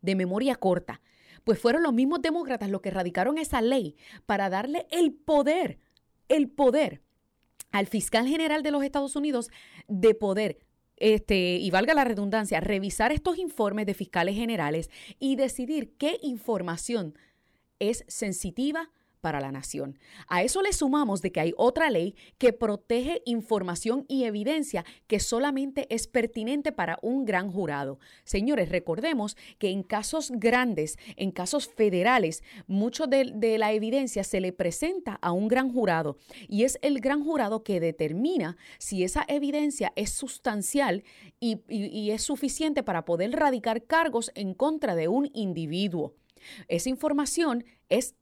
de 0.00 0.14
memoria 0.14 0.56
corta. 0.56 1.00
Pues 1.44 1.58
fueron 1.58 1.82
los 1.82 1.92
mismos 1.92 2.22
demócratas 2.22 2.70
los 2.70 2.80
que 2.80 2.90
radicaron 2.90 3.36
esa 3.36 3.60
ley 3.60 3.96
para 4.24 4.48
darle 4.48 4.86
el 4.90 5.12
poder, 5.12 5.78
el 6.28 6.48
poder 6.48 7.02
al 7.70 7.86
fiscal 7.86 8.26
general 8.26 8.62
de 8.62 8.70
los 8.70 8.84
Estados 8.84 9.16
Unidos 9.16 9.50
de 9.88 10.14
poder 10.14 10.58
este, 10.96 11.56
y 11.56 11.70
valga 11.70 11.92
la 11.94 12.04
redundancia, 12.04 12.60
revisar 12.60 13.10
estos 13.10 13.38
informes 13.38 13.86
de 13.86 13.94
fiscales 13.94 14.36
generales 14.36 14.90
y 15.18 15.36
decidir 15.36 15.96
qué 15.98 16.18
información 16.22 17.18
es 17.80 18.04
sensitiva, 18.06 18.90
para 19.24 19.40
la 19.40 19.50
nación. 19.50 19.98
A 20.28 20.42
eso 20.42 20.60
le 20.60 20.74
sumamos 20.74 21.22
de 21.22 21.32
que 21.32 21.40
hay 21.40 21.54
otra 21.56 21.88
ley 21.88 22.14
que 22.36 22.52
protege 22.52 23.22
información 23.24 24.04
y 24.06 24.24
evidencia 24.24 24.84
que 25.06 25.18
solamente 25.18 25.86
es 25.88 26.06
pertinente 26.06 26.72
para 26.72 26.98
un 27.00 27.24
gran 27.24 27.50
jurado. 27.50 27.98
Señores, 28.24 28.68
recordemos 28.68 29.38
que 29.58 29.70
en 29.70 29.82
casos 29.82 30.30
grandes, 30.30 30.98
en 31.16 31.30
casos 31.30 31.68
federales, 31.68 32.42
mucho 32.66 33.06
de, 33.06 33.56
la 33.56 33.72
evidencia 33.72 34.24
se 34.24 34.42
le 34.42 34.52
presenta 34.52 35.14
a 35.22 35.32
un 35.32 35.48
gran 35.48 35.72
jurado 35.72 36.18
y 36.46 36.64
es 36.64 36.78
el 36.82 37.00
gran 37.00 37.24
jurado 37.24 37.64
que 37.64 37.80
determina 37.80 38.58
si 38.76 39.04
esa 39.04 39.24
evidencia 39.26 39.94
es 39.96 40.10
sustancial 40.10 41.02
y, 41.40 41.62
y 41.70 42.10
es 42.10 42.20
suficiente 42.20 42.82
para 42.82 43.06
poder 43.06 43.30
radicar 43.30 43.86
cargos 43.86 44.30
en 44.34 44.52
contra 44.52 44.94
de 44.94 45.08
un 45.08 45.30
individuo. 45.32 46.12
Esa 46.68 46.90
información 46.90 47.64
es 47.88 48.16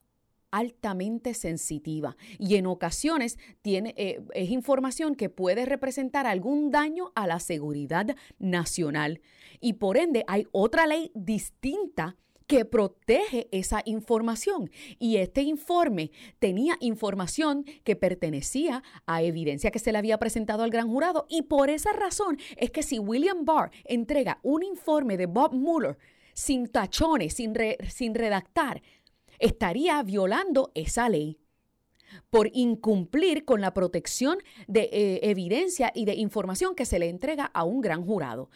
altamente 0.53 1.35
sensitiva 1.35 2.17
y 2.39 2.55
en 2.55 2.67
ocasiones 2.67 3.39
tiene, 3.63 3.95
eh, 3.97 4.21
es 4.35 4.51
información 4.51 5.17
que 5.17 5.29
puede 5.29 5.67
representar 5.67 6.27
algún 6.27 6.71
daño 6.71 7.11
a 7.17 7.27
la 7.27 7.41
seguridad 7.41 8.15
nacional. 8.39 9.21
Y 9.61 9.75
por 9.75 9.97
ende 9.97 10.25
hay 10.29 10.47
otra 10.53 10.87
ley 10.87 11.11
distinta 11.15 12.17
que 12.47 12.67
protege 12.67 13.49
esa 13.51 13.81
información. 13.87 14.71
Y 14.99 15.17
este 15.17 15.41
informe 15.41 16.11
tenía 16.39 16.77
información 16.81 17.65
que 17.83 17.97
pertenecía 17.97 18.83
a 19.07 19.23
evidencia 19.23 19.71
que 19.71 19.79
se 19.79 19.91
le 19.91 19.97
había 19.97 20.19
presentado 20.19 20.63
al 20.63 20.71
gran 20.71 20.89
jurado. 20.89 21.25
Y 21.31 21.43
por 21.43 21.71
esa 21.71 21.93
razón 21.93 22.39
es 22.59 22.71
que 22.71 22.83
si 22.83 22.99
William 22.99 23.47
Barr 23.47 23.71
entrega 23.85 24.39
un 24.43 24.63
informe 24.63 25.17
de 25.17 25.25
Bob 25.25 25.55
Mueller 25.55 25.97
sin 26.35 26.67
tachones, 26.67 27.33
sin, 27.35 27.55
sin 27.89 28.15
redactar, 28.15 28.83
estaría 29.43 30.03
violando 30.03 30.71
esa 30.75 31.09
ley 31.09 31.39
por 32.31 32.49
incumplir 32.53 33.45
con 33.45 33.61
la 33.61 33.75
protección 33.75 34.39
de 34.69 34.89
eh, 34.93 35.21
evidencia 35.31 35.91
y 35.95 36.05
de 36.05 36.15
información 36.15 36.75
que 36.75 36.87
se 36.87 36.99
le 36.99 37.09
entrega 37.09 37.47
a 37.47 37.65
un 37.65 37.81
gran 37.81 38.05
jurado. 38.05 38.51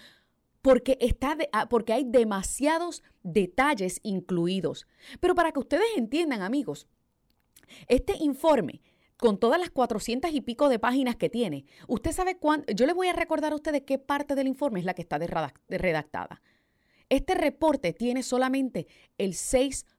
Porque, 0.62 0.96
está 1.00 1.36
ah, 1.52 1.68
porque 1.68 1.92
hay 1.92 2.04
demasiados 2.04 3.02
detalles 3.22 4.00
incluidos. 4.02 4.86
Pero 5.20 5.34
para 5.34 5.52
que 5.52 5.60
ustedes 5.60 5.86
entiendan, 5.96 6.42
amigos, 6.42 6.86
este 7.88 8.14
informe, 8.20 8.80
con 9.16 9.38
todas 9.38 9.58
las 9.58 9.70
400 9.70 10.32
y 10.32 10.40
pico 10.40 10.68
de 10.68 10.78
páginas 10.78 11.16
que 11.16 11.30
tiene, 11.30 11.64
usted 11.88 12.12
sabe 12.12 12.36
cuánto, 12.36 12.72
yo 12.72 12.86
les 12.86 12.94
voy 12.94 13.08
a 13.08 13.12
recordar 13.12 13.52
a 13.52 13.56
ustedes 13.56 13.82
qué 13.82 13.98
parte 13.98 14.34
del 14.34 14.48
informe 14.48 14.80
es 14.80 14.86
la 14.86 14.94
que 14.94 15.02
está 15.02 15.18
redactada. 15.68 16.42
Este 17.08 17.34
reporte 17.34 17.92
tiene 17.92 18.22
solamente 18.22 18.88
el 19.18 19.32
6% 19.32 19.95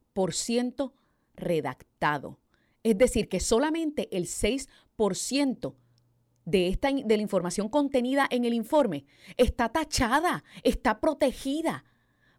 redactado. 1.35 2.39
Es 2.83 2.97
decir, 2.97 3.29
que 3.29 3.39
solamente 3.39 4.07
el 4.15 4.25
6% 4.25 5.75
de, 6.45 6.67
esta, 6.69 6.91
de 6.91 7.17
la 7.17 7.21
información 7.21 7.69
contenida 7.69 8.27
en 8.29 8.45
el 8.45 8.53
informe 8.53 9.05
está 9.35 9.69
tachada, 9.69 10.43
está 10.63 10.99
protegida. 10.99 11.83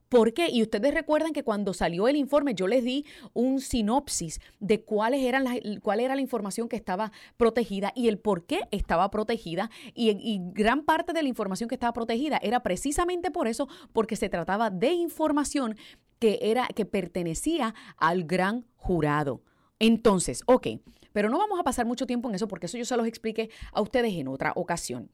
¿Por 0.08 0.32
qué? 0.32 0.48
Y 0.50 0.62
ustedes 0.62 0.94
recuerdan 0.94 1.34
que 1.34 1.44
cuando 1.44 1.74
salió 1.74 2.08
el 2.08 2.16
informe 2.16 2.54
yo 2.54 2.66
les 2.66 2.82
di 2.82 3.04
un 3.34 3.60
sinopsis 3.60 4.40
de 4.58 4.82
cuáles 4.82 5.22
eran 5.22 5.44
cuál 5.82 6.00
era 6.00 6.14
la 6.14 6.22
información 6.22 6.66
que 6.66 6.76
estaba 6.76 7.12
protegida 7.36 7.92
y 7.94 8.08
el 8.08 8.18
por 8.18 8.46
qué 8.46 8.60
estaba 8.70 9.10
protegida. 9.10 9.70
Y, 9.92 10.08
y 10.12 10.40
gran 10.54 10.84
parte 10.84 11.12
de 11.12 11.22
la 11.22 11.28
información 11.28 11.68
que 11.68 11.74
estaba 11.74 11.92
protegida 11.92 12.40
era 12.42 12.62
precisamente 12.62 13.30
por 13.30 13.48
eso, 13.48 13.68
porque 13.92 14.16
se 14.16 14.30
trataba 14.30 14.70
de 14.70 14.92
información 14.92 15.76
que, 16.18 16.38
era, 16.42 16.66
que 16.68 16.84
pertenecía 16.84 17.74
al 17.96 18.24
gran 18.24 18.66
jurado. 18.76 19.42
Entonces, 19.78 20.42
ok, 20.46 20.68
pero 21.12 21.30
no 21.30 21.38
vamos 21.38 21.58
a 21.58 21.64
pasar 21.64 21.86
mucho 21.86 22.06
tiempo 22.06 22.28
en 22.28 22.34
eso 22.34 22.48
porque 22.48 22.66
eso 22.66 22.78
yo 22.78 22.84
se 22.84 22.96
los 22.96 23.06
expliqué 23.06 23.50
a 23.72 23.80
ustedes 23.80 24.12
en 24.14 24.28
otra 24.28 24.52
ocasión. 24.56 25.10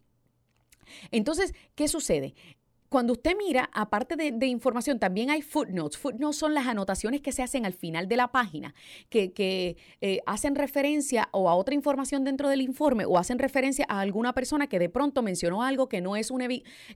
Entonces, 1.11 1.55
¿qué 1.75 1.89
sucede? 1.89 2.35
Cuando 2.95 3.15
usted 3.15 3.37
mira, 3.37 3.71
aparte 3.73 4.15
de, 4.15 4.47
información, 4.47 5.01
también 5.01 5.29
hay 5.29 5.43
footnotes. 5.43 5.99
Footnotes 5.99 6.37
son 6.37 6.55
las 6.55 6.69
anotaciones 6.69 7.23
que 7.23 7.33
se 7.33 7.43
hacen 7.43 7.67
al 7.67 7.73
final 7.73 8.07
de 8.07 8.17
la 8.17 8.31
página, 8.31 8.73
que, 9.09 9.77
eh, 10.01 10.21
hacen 10.27 10.55
referencia 10.55 11.29
o 11.33 11.51
a 11.51 11.57
otra 11.57 11.75
información 11.75 12.23
dentro 12.23 12.49
del 12.49 12.61
informe 12.61 13.05
o 13.05 13.19
hacen 13.19 13.41
referencia 13.41 13.85
a 13.89 13.99
alguna 13.99 14.33
persona 14.33 14.69
que 14.69 14.79
de 14.79 14.89
pronto 14.89 15.23
mencionó 15.23 15.65
algo 15.65 15.89
que 15.89 16.01
no 16.01 16.15
es 16.15 16.31
un, 16.31 16.45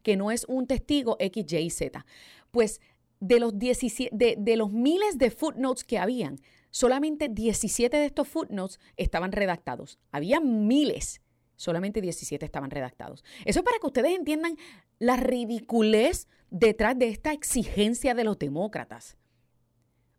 que 0.05 0.17
no 0.17 0.31
es 0.31 0.45
un 0.49 0.69
testigo 0.69 1.17
X, 1.19 1.53
Y, 1.53 1.71
Z. 1.71 2.07
Pues 2.53 2.81
de 3.21 3.41
los, 3.41 3.55
de, 3.59 4.55
los 4.57 4.73
miles 4.73 5.19
de 5.19 5.31
footnotes 5.31 5.85
que 5.85 5.99
habían, 5.99 6.41
solamente 6.71 7.29
17 7.29 7.97
de 7.97 8.07
estos 8.07 8.29
footnotes 8.29 8.79
estaban 8.97 9.33
redactados. 9.33 9.99
Había 10.13 10.41
miles, 10.41 11.21
solamente 11.57 12.01
17 12.01 12.45
estaban 12.45 12.71
redactados. 12.71 13.25
Eso 13.45 13.61
es 13.61 13.65
para 13.65 13.79
que 13.79 13.87
ustedes 13.87 14.17
entiendan 14.17 14.57
la 14.99 15.17
ridiculez 15.17 16.29
detrás 16.51 16.99
de 16.99 17.09
esta 17.09 17.33
exigencia 17.33 18.15
de 18.15 18.25
los 18.25 18.39
demócratas. 18.39 19.17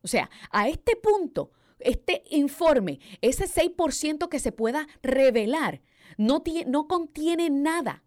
O 0.02 0.08
sea, 0.08 0.30
a 0.52 0.70
este 0.70 0.96
punto, 0.96 1.52
este 1.80 2.24
informe, 2.30 3.00
ese 3.22 3.46
6% 3.46 4.30
que 4.30 4.40
se 4.40 4.52
pueda 4.52 4.88
revelar, 5.02 5.82
no, 6.18 6.44
no 6.68 6.88
contiene 6.88 7.50
nada 7.50 8.04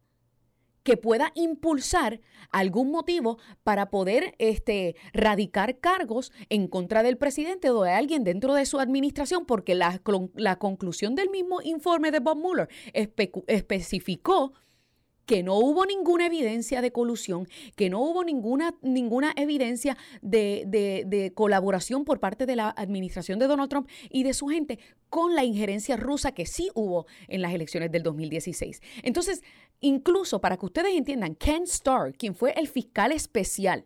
que 0.82 0.96
pueda 0.96 1.32
impulsar 1.34 2.20
algún 2.50 2.90
motivo 2.90 3.38
para 3.62 3.90
poder 3.90 4.34
este, 4.38 4.96
radicar 5.12 5.78
cargos 5.78 6.32
en 6.48 6.68
contra 6.68 7.02
del 7.02 7.18
presidente 7.18 7.70
o 7.70 7.82
de 7.82 7.92
alguien 7.92 8.24
dentro 8.24 8.54
de 8.54 8.66
su 8.66 8.80
administración, 8.80 9.46
porque 9.46 9.74
la, 9.74 10.00
la 10.34 10.58
conclusión 10.58 11.14
del 11.14 11.30
mismo 11.30 11.60
informe 11.62 12.10
de 12.10 12.20
Bob 12.20 12.36
Mueller 12.36 12.68
especificó 13.46 14.52
que 15.26 15.42
no 15.42 15.56
hubo 15.56 15.86
ninguna 15.86 16.26
evidencia 16.26 16.80
de 16.80 16.92
colusión, 16.92 17.48
que 17.76 17.90
no 17.90 18.00
hubo 18.00 18.24
ninguna, 18.24 18.74
ninguna 18.82 19.32
evidencia 19.36 19.96
de, 20.20 20.64
de, 20.66 21.32
colaboración 21.32 22.04
por 22.04 22.20
parte 22.20 22.46
de 22.46 22.56
la 22.56 22.70
administración 22.70 23.38
de 23.38 23.46
Donald 23.46 23.70
Trump 23.70 23.88
y 24.10 24.24
de 24.24 24.34
su 24.34 24.48
gente 24.48 24.78
con 25.08 25.34
la 25.34 25.44
injerencia 25.44 25.96
rusa 25.96 26.32
que 26.32 26.46
sí 26.46 26.70
hubo 26.74 27.06
en 27.28 27.42
las 27.42 27.54
elecciones 27.54 27.90
del 27.92 28.02
2016. 28.02 28.80
Entonces, 29.02 29.42
Incluso 29.82 30.40
para 30.40 30.56
que 30.56 30.66
ustedes 30.66 30.94
entiendan, 30.94 31.34
Ken 31.34 31.64
Starr, 31.64 32.14
quien 32.14 32.36
fue 32.36 32.52
el 32.52 32.68
fiscal 32.68 33.10
especial, 33.10 33.84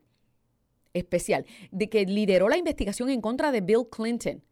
especial, 0.92 1.46
de 1.70 1.88
que 1.88 2.04
lideró 2.04 2.50
la 2.50 2.58
investigación 2.58 3.08
en 3.08 3.22
contra 3.22 3.50
de 3.50 3.62
Bill 3.62 3.88
Clinton, 3.90 4.42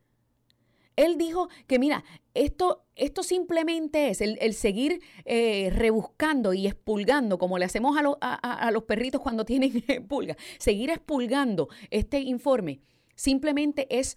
él 0.97 1.19
dijo 1.19 1.49
que, 1.67 1.79
mira, 1.79 2.03
esto, 2.33 2.87
esto 2.97 3.23
simplemente 3.23 4.09
es 4.09 4.23
el, 4.23 4.55
seguir 4.55 5.03
eh, 5.27 5.71
rebuscando 5.75 6.55
y 6.55 6.67
expulgando, 6.67 7.37
como 7.37 7.59
le 7.59 7.67
hacemos 7.67 7.95
a, 7.99 8.35
a 8.35 8.71
los 8.71 8.85
perritos 8.85 9.21
cuando 9.21 9.45
tienen 9.45 9.85
pulga, 10.09 10.37
seguir 10.59 10.91
expulgando 10.91 11.69
este 11.91 12.21
informe, 12.21 12.81
simplemente 13.17 13.87
es 13.91 14.17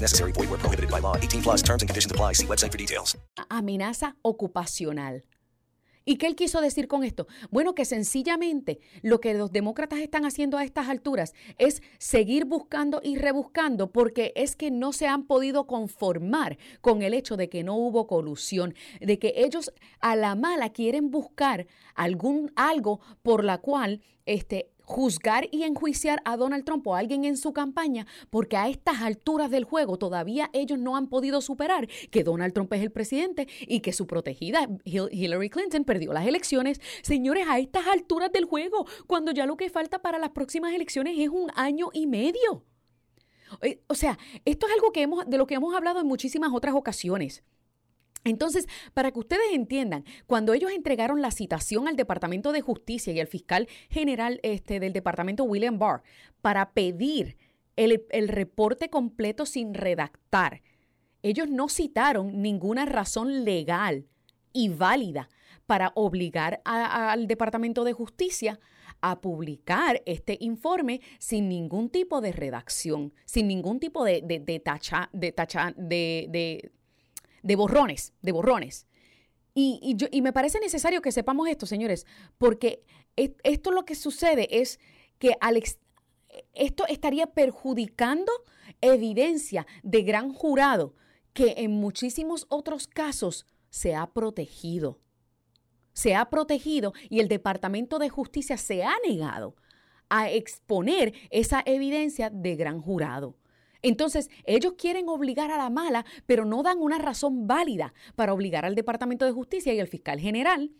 Necessary. 0.00 0.32
Void 0.32 0.50
where 0.50 0.58
prohibited 0.58 0.90
by 0.90 0.98
law. 0.98 1.16
18 1.16 1.42
plus 1.42 1.62
terms 1.62 1.82
and 1.82 1.90
apply. 1.90 2.32
See 2.32 2.46
website 2.46 2.72
for 2.72 2.78
details. 2.78 3.16
Amenaza 3.48 4.16
ocupacional. 4.22 5.22
¿Y 6.08 6.18
qué 6.18 6.28
él 6.28 6.36
quiso 6.36 6.60
decir 6.60 6.86
con 6.86 7.02
esto? 7.02 7.26
Bueno, 7.50 7.74
que 7.74 7.84
sencillamente 7.84 8.78
lo 9.02 9.20
que 9.20 9.34
los 9.34 9.50
demócratas 9.50 9.98
están 9.98 10.24
haciendo 10.24 10.56
a 10.56 10.62
estas 10.62 10.88
alturas 10.88 11.34
es 11.58 11.82
seguir 11.98 12.44
buscando 12.44 13.00
y 13.02 13.16
rebuscando 13.16 13.90
porque 13.90 14.32
es 14.36 14.54
que 14.54 14.70
no 14.70 14.92
se 14.92 15.08
han 15.08 15.26
podido 15.26 15.66
conformar 15.66 16.58
con 16.80 17.02
el 17.02 17.12
hecho 17.12 17.36
de 17.36 17.48
que 17.48 17.64
no 17.64 17.74
hubo 17.74 18.06
colusión, 18.06 18.72
de 19.00 19.18
que 19.18 19.34
ellos 19.34 19.72
a 19.98 20.14
la 20.14 20.36
mala 20.36 20.70
quieren 20.70 21.10
buscar 21.10 21.66
algún 21.96 22.52
algo 22.54 23.00
por 23.22 23.42
la 23.42 23.58
cual 23.58 24.00
este 24.26 24.70
juzgar 24.86 25.48
y 25.50 25.64
enjuiciar 25.64 26.22
a 26.24 26.36
Donald 26.36 26.64
Trump 26.64 26.86
o 26.86 26.94
a 26.94 27.00
alguien 27.00 27.24
en 27.24 27.36
su 27.36 27.52
campaña 27.52 28.06
porque 28.30 28.56
a 28.56 28.68
estas 28.68 29.02
alturas 29.02 29.50
del 29.50 29.64
juego 29.64 29.98
todavía 29.98 30.48
ellos 30.52 30.78
no 30.78 30.96
han 30.96 31.08
podido 31.08 31.40
superar 31.40 31.88
que 32.10 32.24
Donald 32.24 32.54
Trump 32.54 32.72
es 32.72 32.82
el 32.82 32.92
presidente 32.92 33.48
y 33.60 33.80
que 33.80 33.92
su 33.92 34.06
protegida 34.06 34.68
Hillary 34.84 35.50
Clinton 35.50 35.84
perdió 35.84 36.12
las 36.12 36.26
elecciones. 36.26 36.80
Señores, 37.02 37.46
a 37.48 37.58
estas 37.58 37.86
alturas 37.86 38.32
del 38.32 38.44
juego, 38.44 38.86
cuando 39.06 39.32
ya 39.32 39.46
lo 39.46 39.56
que 39.56 39.68
falta 39.68 40.00
para 40.00 40.18
las 40.18 40.30
próximas 40.30 40.72
elecciones 40.72 41.18
es 41.18 41.28
un 41.28 41.50
año 41.54 41.90
y 41.92 42.06
medio. 42.06 42.64
Eh, 43.62 43.80
o 43.88 43.94
sea, 43.94 44.18
esto 44.44 44.66
es 44.66 44.72
algo 44.72 44.92
que 44.92 45.02
hemos, 45.02 45.28
de 45.28 45.38
lo 45.38 45.46
que 45.46 45.54
hemos 45.54 45.74
hablado 45.74 46.00
en 46.00 46.06
muchísimas 46.06 46.52
otras 46.52 46.74
ocasiones. 46.74 47.42
Entonces, 48.26 48.66
para 48.92 49.12
que 49.12 49.20
ustedes 49.20 49.52
entiendan, 49.52 50.04
cuando 50.26 50.52
ellos 50.52 50.72
entregaron 50.72 51.22
la 51.22 51.30
citación 51.30 51.86
al 51.86 51.96
Departamento 51.96 52.52
de 52.52 52.60
Justicia 52.60 53.12
y 53.12 53.20
al 53.20 53.28
fiscal 53.28 53.68
general 53.88 54.40
este, 54.42 54.80
del 54.80 54.92
departamento, 54.92 55.44
William 55.44 55.78
Barr, 55.78 56.02
para 56.42 56.72
pedir 56.72 57.36
el, 57.76 58.28
reporte 58.28 58.90
completo 58.90 59.46
sin 59.46 59.74
redactar, 59.74 60.62
ellos 61.22 61.48
no 61.48 61.68
citaron 61.68 62.42
ninguna 62.42 62.84
razón 62.84 63.44
legal 63.44 64.06
y 64.52 64.70
válida 64.70 65.28
para 65.66 65.92
obligar 65.94 66.60
al 66.64 67.26
Departamento 67.26 67.84
de 67.84 67.92
Justicia 67.92 68.58
a 69.02 69.20
publicar 69.20 70.02
este 70.06 70.36
informe 70.40 71.00
sin 71.18 71.48
ningún 71.48 71.90
tipo 71.90 72.20
de 72.20 72.32
redacción, 72.32 73.12
sin 73.24 73.46
ningún 73.48 73.78
tipo 73.78 74.04
de, 74.04 74.62
tacha, 74.64 75.10
de, 75.12 75.32
tacha, 75.32 75.74
de 75.76 76.70
borrones, 77.54 78.12
de 78.22 78.32
borrones. 78.32 78.86
Y, 79.54 79.96
y, 80.10 80.20
me 80.20 80.32
parece 80.34 80.60
necesario 80.60 81.00
que 81.00 81.12
sepamos 81.12 81.48
esto, 81.48 81.64
señores, 81.64 82.04
porque 82.36 82.84
esto 83.16 83.70
lo 83.70 83.86
que 83.86 83.94
sucede 83.94 84.60
es 84.60 84.78
que 85.18 85.34
esto 86.52 86.86
estaría 86.86 87.28
perjudicando 87.28 88.30
evidencia 88.82 89.66
de 89.82 90.02
gran 90.02 90.32
jurado 90.32 90.94
que 91.32 91.54
en 91.58 91.72
muchísimos 91.72 92.46
otros 92.48 92.86
casos 92.86 93.46
se 93.70 93.94
ha 93.94 94.06
protegido. 94.12 94.98
Se 95.92 96.14
ha 96.14 96.28
protegido 96.28 96.92
y 97.08 97.20
el 97.20 97.28
Departamento 97.28 97.98
de 97.98 98.10
Justicia 98.10 98.58
se 98.58 98.84
ha 98.84 98.94
negado 99.06 99.56
a 100.08 100.30
exponer 100.30 101.14
esa 101.30 101.62
evidencia 101.64 102.30
de 102.30 102.56
gran 102.56 102.80
jurado. 102.80 103.36
Entonces, 103.86 104.30
ellos 104.46 104.74
quieren 104.76 105.08
obligar 105.08 105.52
a 105.52 105.56
la 105.56 105.70
mala, 105.70 106.04
pero 106.26 106.44
no 106.44 106.64
dan 106.64 106.80
una 106.80 106.98
razón 106.98 107.46
válida 107.46 107.94
para 108.16 108.32
obligar 108.32 108.64
al 108.64 108.74
Departamento 108.74 109.24
de 109.24 109.30
Justicia 109.30 109.72
y 109.72 109.78
al 109.78 109.86
fiscal 109.86 110.18
general 110.18 110.72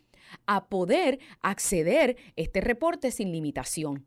a 0.44 0.68
poder 0.68 1.20
acceder 1.40 2.16
a 2.18 2.32
este 2.34 2.60
reporte 2.60 3.12
sin 3.12 3.30
limitación. 3.30 4.06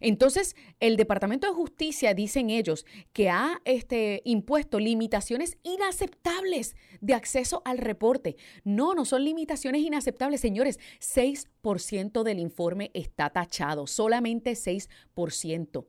Entonces, 0.00 0.56
el 0.80 0.96
Departamento 0.96 1.46
de 1.46 1.52
Justicia, 1.52 2.14
dicen 2.14 2.48
ellos, 2.48 2.86
que 3.12 3.28
ha 3.28 3.60
este, 3.66 4.22
impuesto 4.24 4.78
limitaciones 4.78 5.58
inaceptables 5.62 6.76
de 7.02 7.12
acceso 7.12 7.60
al 7.66 7.76
reporte. 7.76 8.36
No, 8.64 8.94
no 8.94 9.04
son 9.04 9.22
limitaciones 9.22 9.82
inaceptables, 9.82 10.40
señores. 10.40 10.78
6% 11.00 12.22
del 12.22 12.38
informe 12.38 12.90
está 12.94 13.28
tachado, 13.28 13.86
solamente 13.86 14.52
6%. 14.52 15.84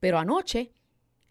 Pero 0.00 0.18
anoche, 0.18 0.72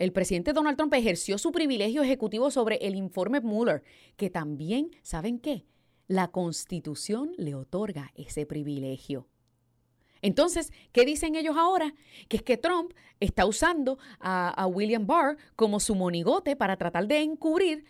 el 0.01 0.13
presidente 0.13 0.51
Donald 0.51 0.77
Trump 0.77 0.96
ejerció 0.96 1.38
su 1.38 1.51
privilegio 1.51 2.01
ejecutivo 2.01 2.50
sobre 2.50 2.77
el 2.77 2.96
informe 2.96 3.39
Mueller, 3.39 3.84
que 4.17 4.31
también, 4.31 4.89
¿saben 5.03 5.38
qué? 5.38 5.67
La 6.08 6.29
constitución 6.29 7.34
le 7.38 7.53
otorga 7.53 8.12
ese 8.15 8.48
privilegio. 8.48 9.27
Entonces, 10.24 10.74
¿qué 10.91 11.05
dicen 11.05 11.36
ellos 11.36 11.55
ahora? 11.55 11.93
Que 12.29 12.38
es 12.38 12.43
que 12.43 12.58
Trump 12.58 12.93
está 13.20 13.46
usando 13.46 14.00
a, 14.20 14.65
William 14.65 15.05
Barr 15.05 15.38
como 15.55 15.79
su 15.79 15.93
monigote 15.93 16.55
para 16.55 16.77
tratar 16.77 17.08
de 17.08 17.22
encubrir 17.22 17.86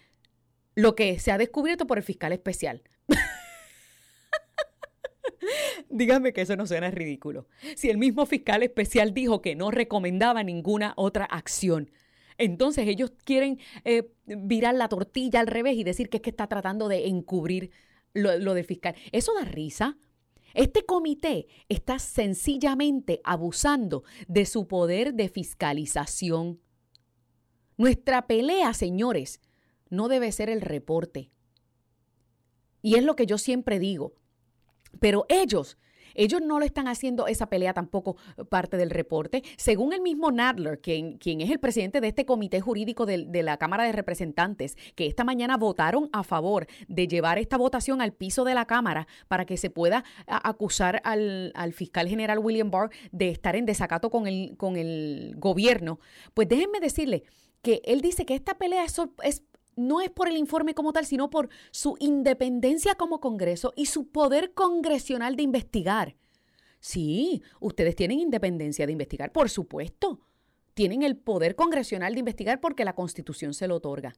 lo 0.75 0.96
que 0.96 1.18
se 1.18 1.32
ha 1.32 1.38
descubierto 1.38 1.88
por 1.88 1.98
el 1.98 2.03
fiscal 2.03 2.34
especial. 2.34 2.84
Dígame 5.89 6.34
que 6.34 6.41
eso 6.41 6.58
no 6.58 6.68
suena 6.68 6.91
ridículo. 6.91 7.48
Si 7.77 7.89
el 7.89 7.98
mismo 7.98 8.25
fiscal 8.25 8.63
especial 8.63 9.13
dijo 9.13 9.41
que 9.41 9.56
no 9.56 9.72
recomendaba 9.72 10.44
ninguna 10.44 10.91
otra 10.98 11.24
acción, 11.24 11.89
entonces 12.38 12.88
ellos 12.88 13.12
quieren 13.24 13.60
eh, 13.84 14.12
virar 14.26 14.76
la 14.76 14.88
tortilla 14.88 15.39
al 15.39 15.48
revés 15.48 15.76
y 15.76 15.84
decir 15.84 16.10
que 16.10 16.17
es 16.17 16.24
que 16.24 16.30
está 16.30 16.48
tratando 16.48 16.88
de 16.88 17.08
encubrir 17.08 17.72
lo, 18.13 18.38
lo 18.38 18.54
del 18.54 18.65
fiscal. 18.65 18.96
Eso 19.12 19.34
da 19.34 19.46
risa. 19.46 19.98
Este 20.54 20.86
comité 20.86 21.48
está 21.70 22.00
sencillamente 22.00 23.22
abusando 23.24 24.04
de 24.28 24.46
su 24.46 24.67
poder 24.67 25.13
de 25.13 25.30
fiscalización. 25.30 26.60
Nuestra 27.78 28.28
pelea, 28.28 28.74
señores, 28.74 29.39
no 29.89 30.08
debe 30.08 30.32
ser 30.32 30.50
el 30.50 30.62
reporte. 30.62 31.32
Y 32.82 32.96
es 32.96 33.04
lo 33.04 33.15
que 33.15 33.26
yo 33.26 33.38
siempre 33.38 33.80
digo. 33.80 34.13
Pero 35.00 35.26
ellos, 35.30 35.78
ellos 36.15 36.41
no 36.41 36.60
lo 36.60 36.65
están 36.65 36.88
haciendo 36.88 37.28
esa 37.28 37.47
pelea 37.47 37.74
tampoco 37.74 38.17
parte 38.50 38.78
del 38.78 38.89
reporte. 38.89 39.43
Según 39.58 39.93
el 39.93 40.02
mismo 40.02 40.32
Nadler, 40.32 40.80
quien, 40.80 41.17
quien 41.17 41.41
es 41.41 41.50
el 41.50 41.60
presidente 41.60 42.02
de 42.02 42.08
este 42.08 42.26
comité 42.26 42.62
jurídico 42.62 43.06
de, 43.06 43.26
de, 43.26 43.43
la 43.43 43.58
Cámara 43.58 43.84
de 43.84 43.91
Representantes, 43.91 44.78
que 44.95 45.08
esta 45.08 45.24
mañana 45.24 45.58
votaron 45.58 46.10
a 46.13 46.24
favor 46.24 46.67
de 46.88 47.08
llevar 47.08 47.38
esta 47.38 47.58
votación 47.58 48.02
al 48.02 48.13
piso 48.13 48.43
de 48.43 48.56
la 48.56 48.65
Cámara 48.65 49.08
para 49.28 49.45
que 49.45 49.58
se 49.58 49.69
pueda 49.69 50.04
acusar 50.28 51.02
al, 51.04 51.52
al 51.56 51.74
fiscal 51.74 52.08
general 52.08 52.39
William 52.39 52.71
Barr 52.71 52.91
de 53.12 53.30
estar 53.30 53.56
en 53.56 53.65
desacato 53.65 54.10
con 54.10 54.28
el, 54.28 54.56
con 54.58 54.76
el 54.78 55.36
gobierno. 55.38 56.00
Pues 56.34 56.47
déjenme 56.47 56.80
decirle 56.80 57.24
que 57.62 57.82
él 57.86 58.02
dice 58.02 58.26
que 58.26 58.36
esta 58.36 58.58
pelea 58.58 58.86
es 58.86 59.43
no 59.75 60.01
es 60.01 60.10
por 60.10 60.27
el 60.27 60.38
informe 60.38 60.73
como 60.73 60.93
tal, 60.93 61.05
sino 61.05 61.29
por 61.29 61.49
su 61.71 61.95
independencia 61.99 62.95
como 62.95 63.19
Congreso 63.19 63.73
y 63.75 63.88
su 63.88 64.07
poder 64.10 64.53
congresional 64.53 65.36
de 65.36 65.43
investigar. 65.43 66.15
Sí, 66.79 67.43
ustedes 67.60 67.95
tienen 67.95 68.19
independencia 68.19 68.86
de 68.86 68.91
investigar, 68.91 69.31
por 69.31 69.49
supuesto. 69.49 70.19
Tienen 70.73 71.03
el 71.03 71.17
poder 71.17 71.55
congresional 71.55 72.13
de 72.13 72.19
investigar 72.19 72.60
porque 72.60 72.86
la 72.86 72.95
Constitución 72.95 73.53
se 73.53 73.67
lo 73.67 73.75
otorga. 73.75 74.13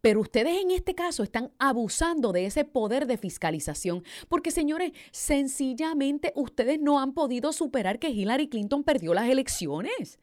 Pero 0.00 0.20
ustedes 0.20 0.60
en 0.60 0.70
este 0.70 0.94
caso 0.94 1.22
están 1.22 1.52
abusando 1.58 2.32
de 2.32 2.46
ese 2.46 2.64
poder 2.64 3.06
de 3.06 3.16
fiscalización, 3.16 4.04
porque 4.28 4.50
señores, 4.50 4.92
sencillamente 5.10 6.32
ustedes 6.36 6.80
no 6.80 7.00
han 7.00 7.12
podido 7.12 7.52
superar 7.52 7.98
que 7.98 8.10
Hillary 8.10 8.48
Clinton 8.48 8.84
perdió 8.84 9.14
las 9.14 9.28
elecciones. 9.28 10.18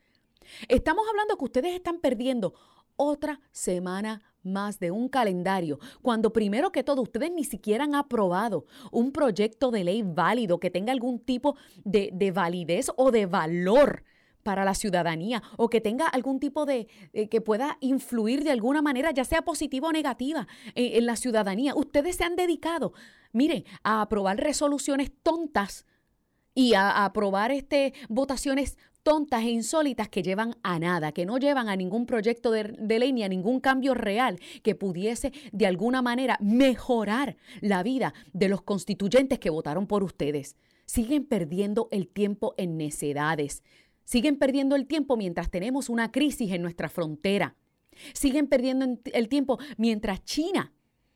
Estamos 0.67 1.05
hablando 1.09 1.37
que 1.37 1.45
ustedes 1.45 1.75
están 1.75 1.99
perdiendo 1.99 2.53
otra 2.97 3.39
semana 3.51 4.21
más 4.43 4.79
de 4.79 4.91
un 4.91 5.09
calendario, 5.09 5.79
cuando 6.01 6.31
primero 6.31 6.71
que 6.71 6.83
todo 6.83 7.01
ustedes 7.01 7.31
ni 7.31 7.43
siquiera 7.43 7.83
han 7.83 7.95
aprobado 7.95 8.65
un 8.91 9.11
proyecto 9.11 9.71
de 9.71 9.83
ley 9.83 10.03
válido 10.03 10.59
que 10.59 10.71
tenga 10.71 10.93
algún 10.93 11.19
tipo 11.19 11.55
de, 11.83 12.09
de 12.13 12.31
validez 12.31 12.91
o 12.95 13.11
de 13.11 13.25
valor 13.25 14.03
para 14.43 14.63
la 14.63 14.73
ciudadanía 14.73 15.43
o 15.57 15.69
que 15.69 15.81
tenga 15.81 16.07
algún 16.07 16.39
tipo 16.39 16.65
de, 16.65 16.87
que 17.29 17.41
pueda 17.41 17.77
influir 17.81 18.45
de 18.45 18.51
alguna 18.51 18.81
manera, 18.81 19.11
ya 19.11 19.25
sea 19.25 19.41
positiva 19.41 19.89
o 19.89 19.91
negativa, 19.91 20.47
en, 20.73 20.99
en 20.99 21.05
la 21.05 21.17
ciudadanía. 21.17 21.75
Ustedes 21.75 22.15
se 22.15 22.23
han 22.23 22.37
dedicado, 22.37 22.93
mire, 23.33 23.65
a 23.83 24.01
aprobar 24.01 24.37
resoluciones 24.37 25.11
tontas 25.21 25.85
y 26.57 26.73
a, 26.73 27.05
aprobar 27.05 27.51
este, 27.51 27.93
votaciones 28.09 28.79
tontas 29.03 29.43
e 29.43 29.51
insólitas 29.51 30.09
que 30.09 30.23
llevan 30.23 30.55
a 30.63 30.79
nada, 30.79 31.11
que 31.11 31.23
no 31.23 31.37
llevan 31.37 31.69
a 31.69 31.75
ningún 31.75 32.07
proyecto 32.07 32.49
de, 32.49 32.63
de, 32.79 32.97
ley 32.97 33.13
ni 33.13 33.23
a 33.23 33.29
ningún 33.29 33.59
cambio 33.59 33.93
real 33.93 34.39
que 34.63 34.73
pudiese 34.73 35.31
de 35.51 35.67
alguna 35.67 36.01
manera 36.01 36.39
mejorar 36.41 37.37
la 37.61 37.83
vida 37.83 38.15
de 38.33 38.49
los 38.49 38.63
constituyentes 38.63 39.37
que 39.37 39.51
votaron 39.51 39.85
por 39.85 40.03
ustedes. 40.03 40.55
Siguen 40.87 41.25
perdiendo 41.25 41.89
el 41.91 42.07
tiempo 42.07 42.55
en 42.57 42.75
necedades. 42.75 43.61
Siguen 44.03 44.39
perdiendo 44.39 44.75
el 44.75 44.87
tiempo 44.87 45.15
mientras 45.15 45.51
tenemos 45.51 45.89
una 45.89 46.11
crisis 46.11 46.51
en 46.51 46.63
nuestra 46.63 46.89
frontera. 46.89 47.55
Siguen 48.13 48.47
perdiendo 48.47 48.97
el 49.13 49.29
tiempo 49.29 49.59
mientras 49.77 50.23
China 50.23 50.73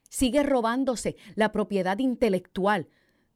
sigue 0.07 0.43
robándose 0.43 1.15
la 1.33 1.51
propiedad 1.51 1.97
intelectual 1.97 2.89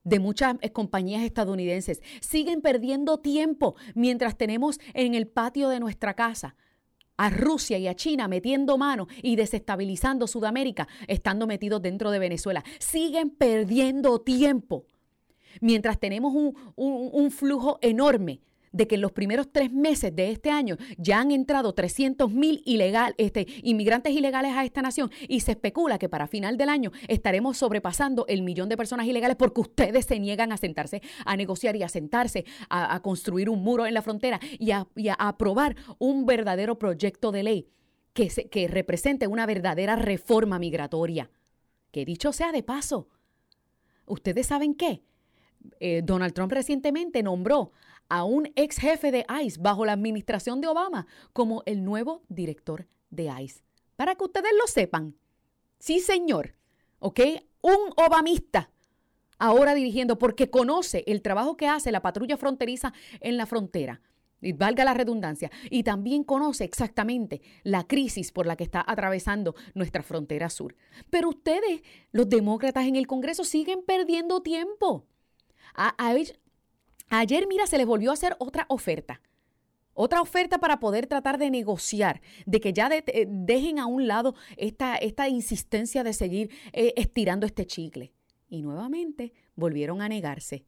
de 0.05 0.19
muchas 0.19 0.55
eh, 0.61 0.71
compañías 0.71 1.23
estadounidenses. 1.23 2.01
Siguen 2.21 2.61
perdiendo 2.61 3.17
tiempo 3.17 3.75
mientras 3.93 4.37
tenemos 4.37 4.79
en 4.93 5.15
el 5.15 5.27
patio 5.27 5.67
de 5.67 5.81
nuestra 5.81 6.13
casa 6.13 6.55
a 7.17 7.29
Rusia 7.29 7.77
y 7.77 7.87
a 7.87 7.95
China 7.95 8.27
metiendo 8.27 8.77
mano 8.77 9.07
y 9.21 9.35
desestabilizando 9.35 10.27
Sudamérica, 10.27 10.87
estando 11.07 11.47
metidos 11.47 11.81
dentro 11.81 12.11
de 12.11 12.19
Venezuela. 12.19 12.63
Siguen 12.79 13.29
perdiendo 13.29 14.19
tiempo 14.21 14.85
mientras 15.61 15.99
tenemos 15.99 16.33
un, 16.33 16.55
un, 16.75 17.09
un 17.11 17.31
flujo 17.31 17.79
enorme 17.81 18.41
de 18.75 18.87
que 18.87 18.95
en 18.95 19.01
los 19.01 19.13
primeros 19.13 19.51
tres 19.51 19.71
meses 19.71 20.13
de 20.13 20.31
este 20.31 20.49
año 20.49 20.75
ya 20.97 21.21
han 21.21 21.31
entrado 21.31 21.73
300 21.73 22.29
mil 22.29 22.61
este, 23.17 23.47
inmigrantes 23.63 24.13
ilegales 24.13 24.51
a 24.53 24.65
esta 24.65 24.81
nación 24.81 25.09
y 25.29 25.39
se 25.39 25.51
especula 25.51 25.97
que 25.97 26.09
para 26.09 26.27
final 26.27 26.57
del 26.57 26.67
año 26.67 26.91
estaremos 27.07 27.57
sobrepasando 27.57 28.25
el 28.27 28.41
millón 28.41 28.67
de 28.67 28.75
personas 28.75 29.07
ilegales 29.07 29.37
porque 29.37 29.61
ustedes 29.61 30.05
se 30.05 30.19
niegan 30.19 30.51
a 30.51 30.57
sentarse 30.57 31.01
a 31.25 31.37
negociar 31.37 31.77
y 31.77 31.83
a 31.83 31.89
sentarse 31.89 32.45
a, 32.69 32.99
construir 33.01 33.49
un 33.49 33.63
muro 33.63 33.85
en 33.85 33.93
la 33.93 34.01
frontera 34.01 34.39
y 34.59 34.71
a, 34.71 34.85
aprobar 35.17 35.75
un 35.97 36.25
verdadero 36.25 36.77
proyecto 36.77 37.31
de 37.31 37.43
ley 37.43 37.69
que, 38.13 38.27
que 38.27 38.67
represente 38.67 39.27
una 39.27 39.45
verdadera 39.45 39.95
reforma 39.95 40.59
migratoria. 40.59 41.29
Que 41.91 42.03
dicho 42.03 42.33
sea 42.33 42.51
de 42.51 42.63
paso, 42.63 43.07
¿ustedes 44.05 44.47
saben 44.47 44.75
qué? 44.75 45.03
Eh, 45.79 46.01
Donald 46.03 46.33
Trump 46.33 46.51
recientemente 46.51 47.23
nombró 47.23 47.71
a 48.09 48.23
un 48.23 48.51
ex 48.55 48.77
jefe 48.77 49.11
de 49.11 49.25
ICE 49.43 49.59
bajo 49.59 49.85
la 49.85 49.93
administración 49.93 50.61
de 50.61 50.67
Obama 50.67 51.07
como 51.33 51.63
el 51.65 51.83
nuevo 51.83 52.23
director 52.29 52.87
de 53.09 53.31
ICE. 53.41 53.63
Para 53.95 54.15
que 54.15 54.23
ustedes 54.23 54.51
lo 54.59 54.67
sepan. 54.67 55.15
Sí, 55.79 55.99
señor. 55.99 56.55
¿Ok? 56.99 57.19
Un 57.61 57.93
obamista 57.97 58.71
ahora 59.37 59.73
dirigiendo 59.73 60.17
porque 60.17 60.49
conoce 60.49 61.03
el 61.07 61.21
trabajo 61.21 61.57
que 61.57 61.67
hace 61.67 61.91
la 61.91 62.01
patrulla 62.01 62.37
fronteriza 62.37 62.93
en 63.19 63.37
la 63.37 63.45
frontera. 63.45 64.01
Y 64.41 64.51
valga 64.51 64.83
la 64.83 64.93
redundancia, 64.93 65.49
y 65.71 65.83
también 65.83 66.23
conoce 66.23 66.65
exactamente 66.65 67.41
la 67.63 67.87
crisis 67.87 68.31
por 68.31 68.45
la 68.45 68.55
que 68.55 68.65
está 68.65 68.83
atravesando 68.85 69.55
nuestra 69.73 70.03
frontera 70.03 70.49
sur. 70.49 70.75
Pero 71.09 71.29
ustedes, 71.29 71.81
los 72.11 72.29
demócratas 72.29 72.85
en 72.85 72.95
el 72.95 73.07
Congreso, 73.07 73.43
siguen 73.43 73.83
perdiendo 73.83 74.41
tiempo. 74.41 75.07
Ayer, 77.09 77.47
mira, 77.47 77.67
se 77.67 77.77
les 77.77 77.85
volvió 77.85 78.11
a 78.11 78.13
hacer 78.13 78.35
otra 78.39 78.65
oferta. 78.69 79.21
Otra 79.93 80.21
oferta 80.21 80.59
para 80.59 80.79
poder 80.79 81.07
tratar 81.07 81.37
de 81.37 81.49
negociar, 81.49 82.21
de 82.45 82.59
que 82.59 82.73
ya 82.73 82.89
eh, 82.91 83.25
dejen 83.29 83.79
a 83.79 83.85
un 83.85 84.07
lado 84.07 84.35
esta, 84.57 84.95
esta 84.97 85.29
insistencia 85.29 86.03
de 86.03 86.11
seguir 86.11 86.51
eh, 86.73 86.93
estirando 86.97 87.45
este 87.45 87.65
chicle. 87.65 88.11
Y 88.49 88.61
nuevamente 88.61 89.33
volvieron 89.55 90.01
a 90.01 90.09
negarse. 90.09 90.65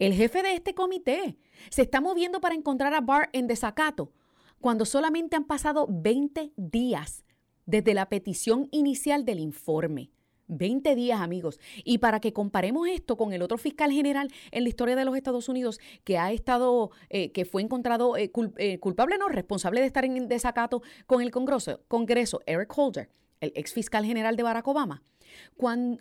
El 0.00 0.12
jefe 0.14 0.42
de 0.42 0.54
este 0.54 0.74
comité 0.74 1.38
se 1.70 1.82
está 1.82 2.00
moviendo 2.00 2.40
para 2.40 2.56
encontrar 2.56 2.92
a 2.94 3.00
Barr 3.00 3.30
en 3.32 3.46
desacato, 3.46 4.12
cuando 4.60 4.84
solamente 4.84 5.36
han 5.36 5.44
pasado 5.44 5.86
20 5.88 6.52
días 6.56 7.24
desde 7.66 7.94
la 7.94 8.08
petición 8.08 8.68
inicial 8.72 9.24
del 9.24 9.38
informe. 9.38 10.10
20 10.48 10.94
días, 10.94 11.20
amigos. 11.20 11.58
Y 11.84 11.98
para 11.98 12.20
que 12.20 12.32
comparemos 12.32 12.88
esto 12.88 13.16
con 13.16 13.32
el 13.32 13.42
otro 13.42 13.58
fiscal 13.58 13.90
general 13.92 14.30
en 14.50 14.62
la 14.64 14.68
historia 14.68 14.96
de 14.96 15.04
los 15.04 15.16
Estados 15.16 15.48
Unidos 15.48 15.80
que 16.04 16.18
ha 16.18 16.32
estado, 16.32 16.90
eh, 17.10 17.32
que 17.32 17.44
fue 17.44 17.62
encontrado 17.62 18.16
eh, 18.16 18.30
eh, 18.58 18.78
culpable, 18.78 19.18
no, 19.18 19.28
responsable 19.28 19.80
de 19.80 19.86
estar 19.86 20.04
en 20.04 20.28
desacato 20.28 20.82
con 21.06 21.22
el 21.22 21.30
Congreso, 21.30 21.80
Congreso, 21.88 22.40
Eric 22.46 22.72
Holder, 22.76 23.10
el 23.40 23.52
ex 23.54 23.72
fiscal 23.72 24.04
general 24.04 24.36
de 24.36 24.42
Barack 24.42 24.66
Obama. 24.68 25.02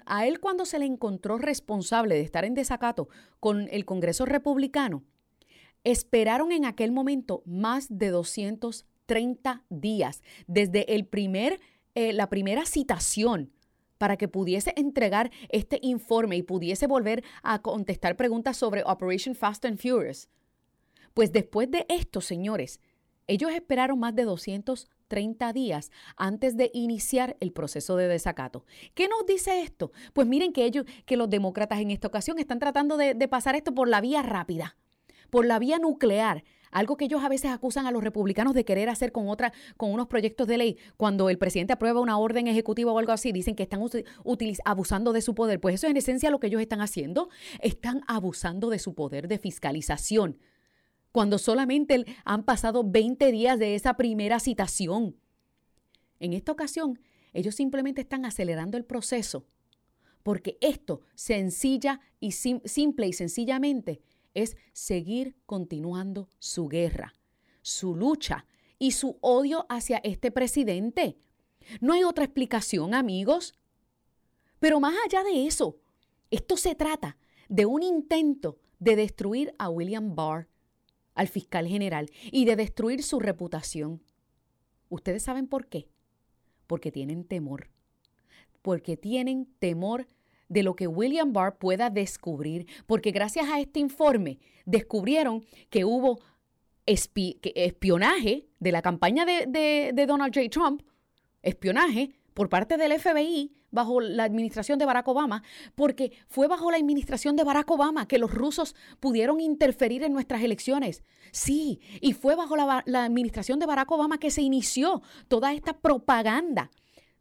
a 0.06 0.28
él 0.28 0.40
cuando 0.40 0.66
se 0.66 0.80
le 0.80 0.86
encontró 0.86 1.38
responsable 1.38 2.16
de 2.16 2.22
estar 2.22 2.46
en 2.46 2.54
desacato 2.54 3.08
con 3.40 3.68
el 3.72 3.86
Congreso 3.86 4.26
republicano, 4.26 5.04
esperaron 5.84 6.52
en 6.52 6.66
aquel 6.66 6.92
momento 6.92 7.42
más 7.46 7.88
de 7.90 8.10
230 8.10 9.64
días 9.70 10.22
desde 10.48 10.94
el 10.94 11.06
primer, 11.06 11.60
la 11.96 12.30
primera 12.30 12.66
citación 12.66 13.53
para 14.04 14.18
que 14.18 14.28
pudiese 14.28 14.74
entregar 14.76 15.32
este 15.48 15.80
informe 15.82 16.36
y 16.36 16.44
pudiese 16.44 16.88
volver 16.88 17.24
a 17.42 17.62
contestar 17.62 18.18
preguntas 18.18 18.58
sobre 18.58 18.84
Operation 18.84 19.34
Fast 19.34 19.64
and 19.64 19.80
Furious. 19.80 20.28
Pues 21.14 21.32
después 21.32 21.72
de 21.72 21.86
esto, 21.88 22.20
señores, 22.20 22.82
ellos 23.28 23.52
esperaron 23.54 23.98
más 23.98 24.14
de 24.14 24.26
230 24.26 25.54
días 25.54 25.90
antes 26.18 26.58
de 26.58 26.70
iniciar 26.74 27.38
el 27.40 27.54
proceso 27.54 27.96
de 27.96 28.10
desacato. 28.10 28.66
¿Qué 28.94 29.08
nos 29.08 29.26
dice 29.26 29.62
esto? 29.62 29.94
Pues 30.12 30.28
miren 30.28 30.52
que 30.52 30.66
ellos, 30.66 30.84
que 31.06 31.16
los 31.16 31.30
demócratas 31.30 31.80
en 31.80 31.90
esta 31.90 32.10
ocasión 32.10 32.40
están 32.40 32.60
tratando 32.60 32.98
de, 32.98 33.14
de 33.14 33.28
pasar 33.30 33.56
esto 33.56 33.74
por 33.74 33.88
la 33.88 34.02
vía 34.02 34.22
rápida, 34.22 34.76
por 35.30 35.46
la 35.46 35.60
vía 35.60 35.80
nuclear, 35.80 36.44
algo 36.74 36.98
que 36.98 37.06
ellos 37.06 37.24
a 37.24 37.30
veces 37.30 37.52
acusan 37.52 37.88
a 37.88 37.92
los 37.92 38.04
republicanos 38.04 38.54
de 38.54 38.66
querer 38.66 38.90
hacer 38.90 39.12
con 39.12 39.30
otra, 39.30 39.54
con 39.78 39.92
unos 39.92 40.08
proyectos 40.08 40.48
de 40.48 40.58
ley. 40.58 40.78
Cuando 40.98 41.30
el 41.30 41.38
presidente 41.38 41.74
aprueba 41.74 42.02
una 42.02 42.18
orden 42.18 42.48
ejecutiva 42.48 42.92
o 42.92 43.00
algo 43.00 43.12
así, 43.12 43.32
dicen 43.32 43.56
que 43.56 43.64
están 43.64 43.82
abusando 44.66 45.14
de 45.14 45.22
su 45.22 45.36
poder. 45.36 45.60
Pues 45.60 45.76
eso 45.76 45.88
es 45.88 45.92
en 45.92 45.98
esencia 45.98 46.30
lo 46.30 46.40
que 46.40 46.48
ellos 46.48 46.62
están 46.62 46.82
haciendo. 46.82 47.30
Están 47.62 48.02
abusando 48.08 48.70
de 48.70 48.80
su 48.80 48.96
poder 48.96 49.28
de 49.28 49.38
fiscalización. 49.38 50.38
Cuando 51.12 51.38
solamente 51.38 52.06
han 52.26 52.44
pasado 52.44 52.84
20 52.84 53.32
días 53.32 53.60
de 53.60 53.76
esa 53.76 53.96
primera 53.96 54.40
citación. 54.40 55.16
En 56.20 56.34
esta 56.34 56.52
ocasión, 56.52 57.00
ellos 57.34 57.56
simplemente 57.56 58.02
están 58.02 58.26
acelerando 58.26 58.78
el 58.78 58.86
proceso. 58.86 59.46
Porque 60.24 60.58
esto, 60.62 61.02
sencilla 61.16 62.00
y 62.20 62.32
simple 62.32 63.08
y 63.08 63.14
sencillamente, 63.14 64.02
es 64.34 64.58
seguir 64.72 65.36
continuando 65.46 66.30
su 66.40 66.68
guerra, 66.68 67.16
su 67.62 67.96
lucha 67.96 68.46
y 68.80 68.92
su 68.92 69.18
odio 69.22 69.66
hacia 69.70 69.98
este 70.04 70.32
presidente. 70.32 71.18
No 71.80 71.94
hay 71.94 72.04
otra 72.04 72.26
explicación, 72.26 72.94
amigos. 72.94 73.56
Pero 74.60 74.80
más 74.80 74.96
allá 75.06 75.24
de 75.24 75.46
eso, 75.46 75.78
esto 76.32 76.58
se 76.58 76.76
trata 76.76 77.18
de 77.50 77.66
un 77.66 77.84
intento 77.84 78.60
de 78.80 78.96
destruir 78.96 79.54
a 79.60 79.70
William 79.70 80.16
Barr, 80.16 80.48
al 81.16 81.28
fiscal 81.28 81.68
general, 81.68 82.10
y 82.32 82.46
de 82.46 82.56
destruir 82.56 83.04
su 83.04 83.20
reputación. 83.20 84.02
¿Ustedes 84.90 85.24
saben 85.24 85.48
por 85.48 85.68
qué? 85.68 85.88
Porque 86.68 86.92
tienen 86.92 87.24
temor. 87.24 87.70
Porque 88.62 88.98
tienen 88.98 89.46
temor 89.60 90.08
de 90.54 90.64
lo 90.64 90.76
que 90.76 90.88
William 90.88 91.34
Barr 91.34 91.58
pueda 91.58 91.90
descubrir, 91.90 92.68
porque 92.86 93.12
gracias 93.12 93.50
a 93.50 93.60
este 93.60 93.80
informe 93.80 94.40
descubrieron 94.66 95.44
que 95.70 95.84
hubo 95.84 96.20
espionaje 96.86 98.48
de 98.60 98.72
la 98.72 98.82
campaña 98.82 99.26
de, 99.26 100.06
Donald 100.08 100.34
J. 100.34 100.50
Trump, 100.50 100.84
espionaje 101.42 102.12
por 102.34 102.50
parte 102.50 102.78
del 102.78 103.00
FBI 103.00 103.52
bajo 103.72 104.00
la 104.02 104.26
administración 104.26 104.78
de 104.78 104.86
Barack 104.86 105.08
Obama, 105.08 105.42
porque 105.74 106.12
fue 106.28 106.48
bajo 106.48 106.70
la 106.70 106.78
administración 106.78 107.36
de 107.36 107.44
Barack 107.44 107.72
Obama 107.72 108.08
que 108.08 108.20
los 108.20 108.32
rusos 108.32 108.76
pudieron 109.00 109.40
interferir 109.40 110.04
en 110.04 110.14
nuestras 110.14 110.44
elecciones. 110.44 111.04
Sí, 111.32 111.80
y 112.00 112.14
fue 112.14 112.36
bajo 112.36 112.56
la 112.56 113.04
administración 113.04 113.58
de 113.58 113.66
Barack 113.66 113.92
Obama 113.92 114.20
que 114.20 114.30
se 114.30 114.44
inició 114.44 115.02
toda 115.28 115.54
esta 115.54 115.74
propaganda 115.74 116.70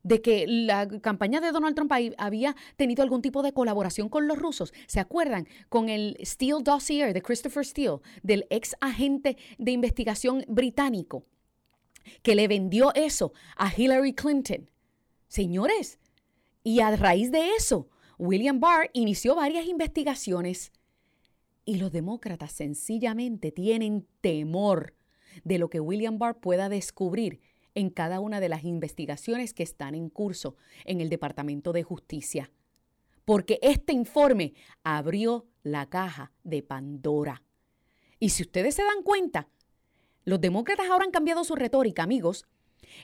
de 0.02 0.20
que 0.20 0.46
la 0.46 0.88
campaña 1.00 1.40
de 1.40 1.52
Donald 1.52 1.74
Trump 1.74 1.92
había 2.18 2.56
tenido 2.76 3.02
algún 3.02 3.22
tipo 3.22 3.42
de 3.42 3.52
colaboración 3.52 4.08
con 4.08 4.26
los 4.26 4.38
rusos. 4.38 4.72
¿Se 4.86 5.00
acuerdan? 5.00 5.46
Con 5.68 5.88
el 5.88 6.16
Steele 6.22 6.62
Dossier 6.62 7.12
de 7.14 7.22
Christopher 7.22 7.64
Steele, 7.64 7.98
del 8.22 8.46
ex 8.50 8.74
agente 8.80 9.36
de 9.58 9.70
investigación 9.70 10.44
británico, 10.48 11.24
que 12.22 12.34
le 12.34 12.48
vendió 12.48 12.92
eso 12.94 13.32
a 13.56 13.72
Hillary 13.74 14.14
Clinton. 14.14 14.68
Señores, 15.28 15.98
y 16.64 16.80
a 16.80 16.94
raíz 16.96 17.30
de 17.30 17.50
eso, 17.56 17.88
William 18.18 18.60
Barr 18.60 18.90
inició 18.92 19.34
varias 19.34 19.66
investigaciones. 19.66 20.72
Y 21.64 21.76
los 21.76 21.92
demócratas 21.92 22.52
sencillamente 22.52 23.52
tienen 23.52 24.06
temor 24.20 24.94
de 25.44 25.58
lo 25.58 25.70
que 25.70 25.80
William 25.80 26.18
Barr 26.18 26.38
pueda 26.40 26.68
descubrir 26.68 27.40
en 27.74 27.90
cada 27.90 28.20
una 28.20 28.40
de 28.40 28.48
las 28.48 28.64
investigaciones 28.64 29.54
que 29.54 29.62
están 29.62 29.94
en 29.94 30.08
curso 30.08 30.56
en 30.84 31.00
el 31.00 31.08
Departamento 31.08 31.72
de 31.72 31.82
Justicia. 31.82 32.50
Porque 33.24 33.58
este 33.62 33.92
informe 33.92 34.54
abrió 34.82 35.46
la 35.62 35.88
caja 35.88 36.32
de 36.42 36.62
Pandora. 36.62 37.42
Y 38.18 38.30
si 38.30 38.42
ustedes 38.42 38.74
se 38.74 38.82
dan 38.82 39.02
cuenta, 39.02 39.48
los 40.24 40.40
demócratas 40.40 40.88
ahora 40.90 41.04
han 41.04 41.10
cambiado 41.10 41.44
su 41.44 41.54
retórica, 41.54 42.02
amigos. 42.02 42.46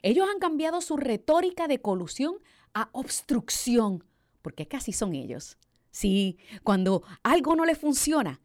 Ellos 0.03 0.27
han 0.33 0.39
cambiado 0.39 0.81
su 0.81 0.97
retórica 0.97 1.67
de 1.69 1.81
colusión 1.81 2.37
a 2.75 2.91
obstrucción, 2.93 4.05
porque 4.43 4.69
casi 4.69 4.93
son 4.93 5.15
ellos. 5.15 5.57
Sí, 5.91 6.39
cuando 6.63 7.03
algo 7.23 7.57
no 7.57 7.65
les 7.65 7.79
funciona, 7.79 8.41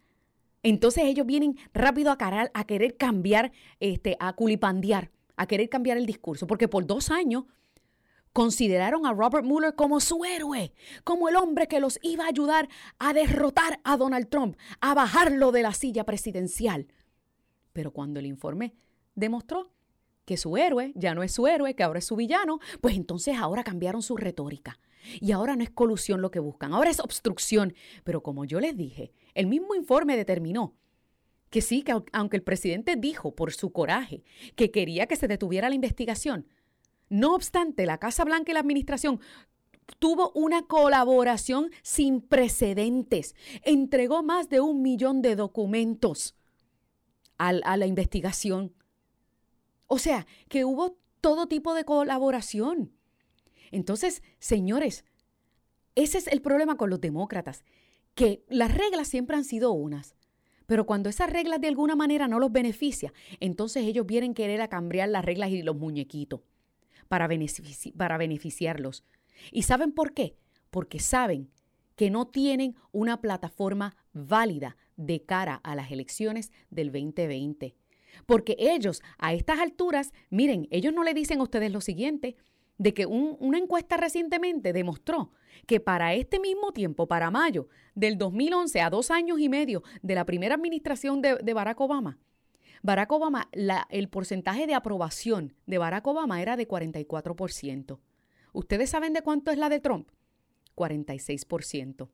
entonces 0.64 1.04
ellos 1.04 1.26
vienen 1.26 1.58
rápido 1.74 2.12
a, 2.12 2.18
a 2.54 2.64
querer 2.66 2.96
cambiar, 2.98 3.52
este, 3.80 4.16
a 4.20 4.34
culipandear 4.34 5.12
a 5.36 5.48
querer 5.48 5.70
cambiar 5.70 5.98
el 5.98 6.06
discurso, 6.06 6.48
porque 6.48 6.68
por 6.68 6.86
dos 6.86 7.12
años 7.12 7.46
consideraron 8.34 9.06
a 9.06 9.14
Robert 9.14 9.46
Mueller 9.46 9.76
como 9.76 10.00
su 10.00 10.26
héroe, 10.26 10.74
como 11.04 11.30
el 11.30 11.36
hombre 11.36 11.68
que 11.68 11.80
los 11.80 12.00
iba 12.02 12.26
a 12.26 12.30
ayudar 12.30 12.68
a 12.98 13.14
derrotar 13.14 13.80
a 13.84 13.96
Donald 13.96 14.28
Trump, 14.30 14.58
a 14.82 14.94
bajarlo 14.96 15.52
de 15.52 15.62
la 15.62 15.74
silla 15.74 16.04
presidencial. 16.04 16.88
Pero 17.72 17.92
cuando 17.92 18.20
el 18.20 18.26
informe 18.26 18.74
demostró 19.16 19.72
que 20.26 20.38
su 20.38 20.58
héroe 20.58 20.94
ya 20.96 21.14
no 21.14 21.24
es 21.24 21.32
su 21.32 21.48
héroe, 21.48 21.76
que 21.76 21.84
ahora 21.84 22.00
es 22.00 22.06
su 22.06 22.16
villano, 22.16 22.60
pues 22.82 22.96
entonces 22.96 23.38
ahora 23.38 23.64
cambiaron 23.64 24.02
su 24.02 24.18
retórica. 24.18 24.80
Y 25.20 25.32
ahora 25.34 25.56
no 25.56 25.64
es 25.64 25.70
colusión 25.70 26.22
lo 26.22 26.32
que 26.32 26.40
buscan, 26.40 26.74
ahora 26.74 26.90
es 26.90 27.00
obstrucción. 27.00 27.74
Pero 28.04 28.24
como 28.24 28.46
yo 28.46 28.60
les 28.60 28.76
dije, 28.76 29.12
el 29.34 29.48
mismo 29.48 29.76
informe 29.76 30.16
determinó 30.16 30.76
que 31.54 31.62
sí, 31.62 31.84
que 31.84 31.96
aunque 32.14 32.36
el 32.36 32.42
presidente 32.42 32.96
dijo 32.96 33.36
por 33.36 33.54
su 33.54 33.72
coraje 33.72 34.24
que 34.56 34.72
quería 34.72 35.06
que 35.06 35.16
se 35.16 35.28
detuviera 35.28 35.70
la 35.70 35.76
investigación, 35.76 36.48
no 37.10 37.36
obstante, 37.36 37.86
la 37.86 38.00
Casa 38.00 38.26
Blanca 38.26 38.50
y 38.50 38.56
la 38.56 38.60
administración 38.60 39.20
tuvo 40.00 40.32
una 40.34 40.64
colaboración 40.64 41.70
sin 41.84 42.22
precedentes. 42.22 43.36
Entregó 43.62 44.24
más 44.24 44.50
de 44.50 44.62
un 44.62 44.82
millón 44.82 45.22
de 45.22 45.36
documentos 45.36 46.36
a, 47.38 47.54
la 47.54 47.86
investigación. 47.86 48.74
O 49.86 50.00
sea, 50.00 50.26
que 50.50 50.66
hubo 50.66 50.98
todo 51.22 51.46
tipo 51.48 51.76
de 51.76 51.86
colaboración. 51.86 52.94
Entonces, 53.70 54.24
señores, 54.40 55.06
ese 55.94 56.18
es 56.18 56.26
el 56.26 56.42
problema 56.42 56.78
con 56.78 56.90
los 56.90 57.00
demócratas, 57.00 57.64
que 58.16 58.44
las 58.50 58.74
reglas 58.74 59.08
siempre 59.08 59.38
han 59.38 59.46
sido 59.46 59.72
unas. 59.72 60.16
Pero 60.66 60.86
cuando 60.86 61.10
esas 61.10 61.30
reglas 61.30 61.62
de 61.62 61.68
alguna 61.68 61.96
manera 61.96 62.28
no 62.28 62.40
los 62.40 62.52
beneficia, 62.52 63.14
entonces 63.40 63.84
ellos 63.86 64.06
vienen 64.06 64.34
querer 64.34 64.68
cambiar 64.70 65.10
las 65.10 65.26
reglas 65.26 65.50
y 65.50 65.62
los 65.62 65.76
muñequitos 65.76 66.42
para, 67.08 67.30
para 67.98 68.18
beneficiarlos. 68.18 69.04
¿Y 69.52 69.64
saben 69.64 69.92
por 69.92 70.14
qué? 70.14 70.36
Porque 70.70 71.00
saben 71.00 71.50
que 71.96 72.10
no 72.10 72.28
tienen 72.28 72.76
una 72.92 73.22
plataforma 73.22 73.96
válida 74.14 74.78
de 74.96 75.24
cara 75.24 75.56
a 75.64 75.76
las 75.76 75.92
elecciones 75.92 76.52
del 76.70 76.92
2020. 76.92 77.76
Porque 78.26 78.56
ellos, 78.60 79.02
a 79.18 79.34
estas 79.34 79.60
alturas, 79.60 80.14
miren, 80.30 80.68
ellos 80.72 80.94
no 80.94 81.04
le 81.04 81.14
dicen 81.14 81.40
a 81.40 81.44
ustedes 81.44 81.72
lo 81.72 81.82
siguiente, 81.82 82.36
de 82.78 82.94
que 82.94 83.06
una 83.06 83.58
encuesta 83.58 83.98
recientemente 83.98 84.74
demostró 84.74 85.32
que 85.66 85.80
para 85.80 86.14
este 86.14 86.40
mismo 86.40 86.72
tiempo, 86.72 87.08
para 87.08 87.32
mayo 87.32 87.68
del 87.96 88.18
2011, 88.18 88.82
a 88.82 88.90
dos 88.90 89.12
años 89.12 89.40
y 89.40 89.50
medio 89.50 89.84
de 90.02 90.16
la 90.16 90.26
primera 90.26 90.56
administración 90.56 91.22
de, 91.22 91.54
Barack 91.54 91.80
Obama, 91.82 92.20
Barack 92.82 93.12
Obama, 93.12 93.50
el 93.90 94.10
porcentaje 94.10 94.68
de 94.68 94.74
aprobación 94.74 95.54
de 95.66 95.78
Barack 95.78 96.06
Obama 96.08 96.42
era 96.42 96.58
de 96.58 96.68
44%. 96.68 98.00
¿Ustedes 98.52 98.90
saben 98.90 99.14
de 99.14 99.22
cuánto 99.22 99.52
es 99.52 99.58
la 99.58 99.70
de 99.70 99.80
Trump? 99.80 100.10
46%. 100.76 102.10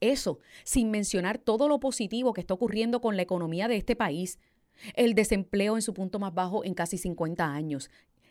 Eso 0.00 0.38
sin 0.64 0.90
mencionar 0.90 1.38
todo 1.38 1.68
lo 1.68 1.78
positivo 1.78 2.32
que 2.32 2.40
está 2.40 2.54
ocurriendo 2.54 3.00
con 3.00 3.16
la 3.16 3.22
economía 3.22 3.68
de 3.68 3.76
este 3.76 3.96
país. 3.96 4.38
El 4.94 5.14
desempleo 5.14 5.76
en 5.76 5.82
su 5.82 5.92
punto 5.92 6.18
más 6.18 6.32
bajo 6.32 6.64
en 6.64 6.72
casi 6.72 6.96
50 6.96 7.44
años, 7.44 7.90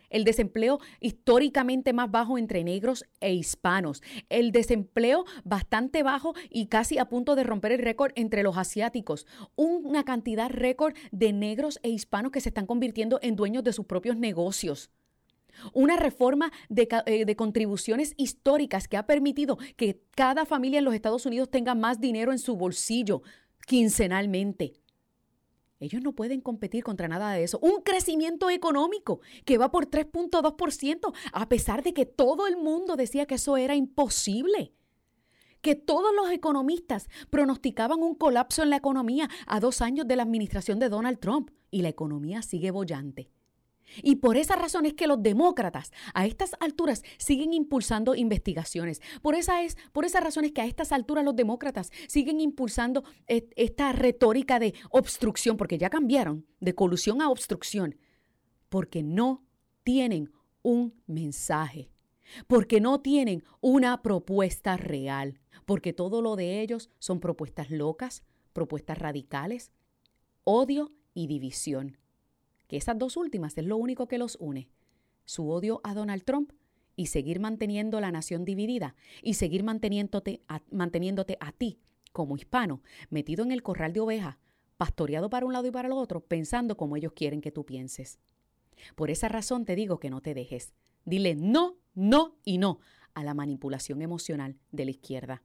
el 0.09 0.23
desempleo 0.23 0.79
históricamente 0.99 1.93
más 1.93 2.11
bajo 2.11 2.37
entre 2.37 2.63
negros 2.63 3.05
e 3.19 3.33
hispanos, 3.33 4.01
el 4.29 4.51
desempleo 4.51 5.25
bastante 5.43 6.03
bajo 6.03 6.33
y 6.49 6.67
casi 6.67 6.97
a 6.97 7.05
punto 7.05 7.35
de 7.35 7.43
romper 7.43 7.71
el 7.71 7.79
récord 7.79 8.11
entre 8.15 8.43
los 8.43 8.57
asiáticos, 8.57 9.27
una 9.55 10.03
cantidad 10.03 10.49
récord 10.49 10.95
de 11.11 11.33
negros 11.33 11.79
e 11.83 11.89
hispanos 11.89 12.31
que 12.31 12.41
se 12.41 12.49
están 12.49 12.65
convirtiendo 12.65 13.19
en 13.21 13.35
dueños 13.35 13.63
de 13.63 13.73
sus 13.73 13.85
propios 13.85 14.17
negocios 14.17 14.89
una 15.73 15.97
reforma 15.97 16.51
eh, 16.69 17.25
de, 17.25 17.35
contribuciones 17.35 18.13
históricas 18.17 18.87
que 18.87 18.97
ha 18.97 19.05
permitido 19.05 19.57
que 19.75 20.01
cada 20.15 20.45
familia 20.45 20.79
en 20.79 20.85
los 20.85 20.93
Estados 20.93 21.25
Unidos 21.25 21.49
tenga 21.49 21.75
más 21.75 21.99
dinero 21.99 22.31
en 22.31 22.39
su 22.39 22.55
bolsillo 22.55 23.21
quincenalmente. 23.65 24.78
Ellos 25.79 26.01
no 26.01 26.13
pueden 26.13 26.41
competir 26.41 26.83
contra 26.83 27.07
nada 27.07 27.31
de 27.31 27.43
eso. 27.43 27.59
Un 27.61 27.81
crecimiento 27.81 28.49
económico 28.49 29.21
que 29.45 29.57
va 29.57 29.71
por 29.71 29.89
3.2%, 29.89 31.13
a 31.31 31.49
pesar 31.49 31.83
de 31.83 31.93
que 31.93 32.05
todo 32.05 32.47
el 32.47 32.57
mundo 32.57 32.95
decía 32.95 33.25
que 33.25 33.35
eso 33.35 33.55
era 33.57 33.75
imposible. 33.75 34.73
Que 35.61 35.75
todos 35.75 36.13
los 36.15 36.31
economistas 36.31 37.09
pronosticaban 37.29 38.01
un 38.01 38.15
colapso 38.15 38.63
en 38.63 38.69
la 38.69 38.77
economía 38.77 39.29
a 39.45 39.59
dos 39.59 39.81
años 39.81 40.07
de 40.07 40.15
la 40.15 40.23
administración 40.23 40.79
de 40.79 40.89
Donald 40.89 41.19
Trump. 41.19 41.51
Y 41.71 41.81
la 41.81 41.89
economía 41.89 42.41
sigue 42.41 42.71
bollante. 42.71 43.29
Y 44.01 44.17
por 44.17 44.37
esa 44.37 44.55
razón 44.55 44.85
es 44.85 44.93
que 44.93 45.07
los 45.07 45.21
demócratas 45.21 45.91
a 46.13 46.25
estas 46.25 46.51
alturas 46.59 47.03
siguen 47.17 47.53
impulsando 47.53 48.15
investigaciones. 48.15 49.01
Por 49.21 49.35
esa, 49.35 49.63
es, 49.63 49.77
por 49.91 50.05
razón 50.05 50.45
es 50.45 50.51
que 50.51 50.61
a 50.61 50.65
estas 50.65 50.91
alturas 50.91 51.25
los 51.25 51.35
demócratas 51.35 51.91
siguen 52.07 52.39
impulsando 52.39 53.03
esta 53.27 53.91
retórica 53.91 54.59
de 54.59 54.73
obstrucción, 54.89 55.57
porque 55.57 55.77
ya 55.77 55.89
cambiaron 55.89 56.45
de 56.59 56.73
colusión 56.75 57.21
a 57.21 57.29
obstrucción, 57.29 57.97
porque 58.69 59.03
no 59.03 59.45
tienen 59.83 60.31
un 60.61 60.93
mensaje, 61.07 61.91
porque 62.47 62.81
no 62.81 63.01
tienen 63.01 63.43
una 63.61 64.01
propuesta 64.01 64.77
real, 64.77 65.39
porque 65.65 65.93
todo 65.93 66.21
lo 66.21 66.35
de 66.35 66.61
ellos 66.61 66.89
son 66.99 67.19
propuestas 67.19 67.69
locas, 67.69 68.23
propuestas 68.53 68.97
radicales, 68.97 69.71
odio 70.43 70.91
y 71.13 71.27
división 71.27 71.98
que 72.69 72.77
esas 72.77 72.97
dos 72.97 73.17
últimas 73.17 73.57
es 73.57 73.65
lo 73.65 73.75
único 73.75 74.07
que 74.07 74.19
los 74.19 74.37
une, 74.39 74.69
su 75.25 75.49
odio 75.49 75.81
a 75.83 75.93
Donald 75.93 76.23
Trump 76.23 76.53
y 76.95 77.07
seguir 77.07 77.39
manteniendo 77.39 77.99
la 77.99 78.11
nación 78.11 78.45
dividida 78.45 78.95
y 79.23 79.33
seguir 79.33 79.63
manteniéndote 79.63 80.43
a, 80.47 80.61
manteniéndote 80.71 81.37
a 81.41 81.51
ti 81.51 81.79
como 82.13 82.37
hispano 82.37 82.81
metido 83.09 83.43
en 83.43 83.51
el 83.51 83.63
corral 83.63 83.91
de 83.91 84.01
ovejas, 84.01 84.37
pastoreado 84.77 85.29
para 85.29 85.45
un 85.45 85.53
lado 85.53 85.67
y 85.67 85.71
para 85.71 85.87
el 85.87 85.93
otro, 85.93 86.21
pensando 86.21 86.77
como 86.77 86.95
ellos 86.95 87.13
quieren 87.13 87.41
que 87.41 87.51
tú 87.51 87.65
pienses. 87.65 88.19
Por 88.95 89.09
esa 89.09 89.29
razón 89.29 89.65
te 89.65 89.75
digo 89.75 89.99
que 89.99 90.09
no 90.09 90.21
te 90.21 90.33
dejes. 90.33 90.73
Dile 91.05 91.35
no, 91.35 91.77
no 91.95 92.37
y 92.45 92.59
no 92.59 92.79
a 93.15 93.23
la 93.23 93.33
manipulación 93.33 94.01
emocional 94.01 94.57
de 94.71 94.85
la 94.85 94.91
izquierda. 94.91 95.41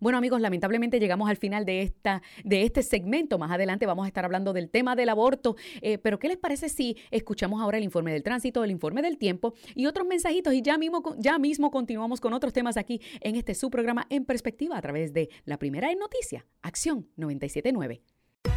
Bueno, 0.00 0.18
amigos, 0.18 0.40
lamentablemente 0.40 0.98
llegamos 0.98 1.28
al 1.28 1.36
final 1.36 1.64
de, 1.64 1.82
esta, 1.82 2.22
de 2.44 2.62
este 2.62 2.82
segmento. 2.82 3.38
Más 3.38 3.50
adelante 3.50 3.86
vamos 3.86 4.04
a 4.04 4.08
estar 4.08 4.24
hablando 4.24 4.52
del 4.52 4.70
tema 4.70 4.96
del 4.96 5.08
aborto. 5.08 5.56
Eh, 5.80 5.98
pero, 5.98 6.18
¿qué 6.18 6.28
les 6.28 6.36
parece 6.36 6.68
si 6.68 6.96
escuchamos 7.10 7.60
ahora 7.60 7.78
el 7.78 7.84
informe 7.84 8.12
del 8.12 8.22
tránsito, 8.22 8.64
el 8.64 8.70
informe 8.70 9.02
del 9.02 9.18
tiempo 9.18 9.54
y 9.74 9.86
otros 9.86 10.06
mensajitos? 10.06 10.54
Y 10.54 10.62
ya 10.62 10.78
mismo, 10.78 11.02
ya 11.18 11.38
mismo 11.38 11.70
continuamos 11.70 12.20
con 12.20 12.32
otros 12.32 12.52
temas 12.52 12.76
aquí 12.76 13.00
en 13.20 13.36
este 13.36 13.54
su 13.54 13.70
programa 13.70 14.06
En 14.10 14.24
Perspectiva 14.24 14.76
a 14.76 14.82
través 14.82 15.12
de 15.12 15.28
la 15.44 15.58
primera 15.58 15.90
en 15.90 15.98
noticia, 15.98 16.46
Acción 16.62 17.08
979. 17.16 18.02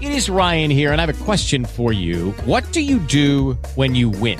It 0.01 0.09
is 0.09 0.29
Ryan 0.29 0.69
here, 0.69 0.91
and 0.91 0.99
I 0.99 1.05
have 1.05 1.21
a 1.21 1.25
question 1.25 1.63
for 1.63 1.93
you. 1.93 2.33
What 2.45 2.63
do 2.73 2.81
you 2.81 2.99
do 2.99 3.57
when 3.75 3.95
you 3.95 4.09
win? 4.09 4.39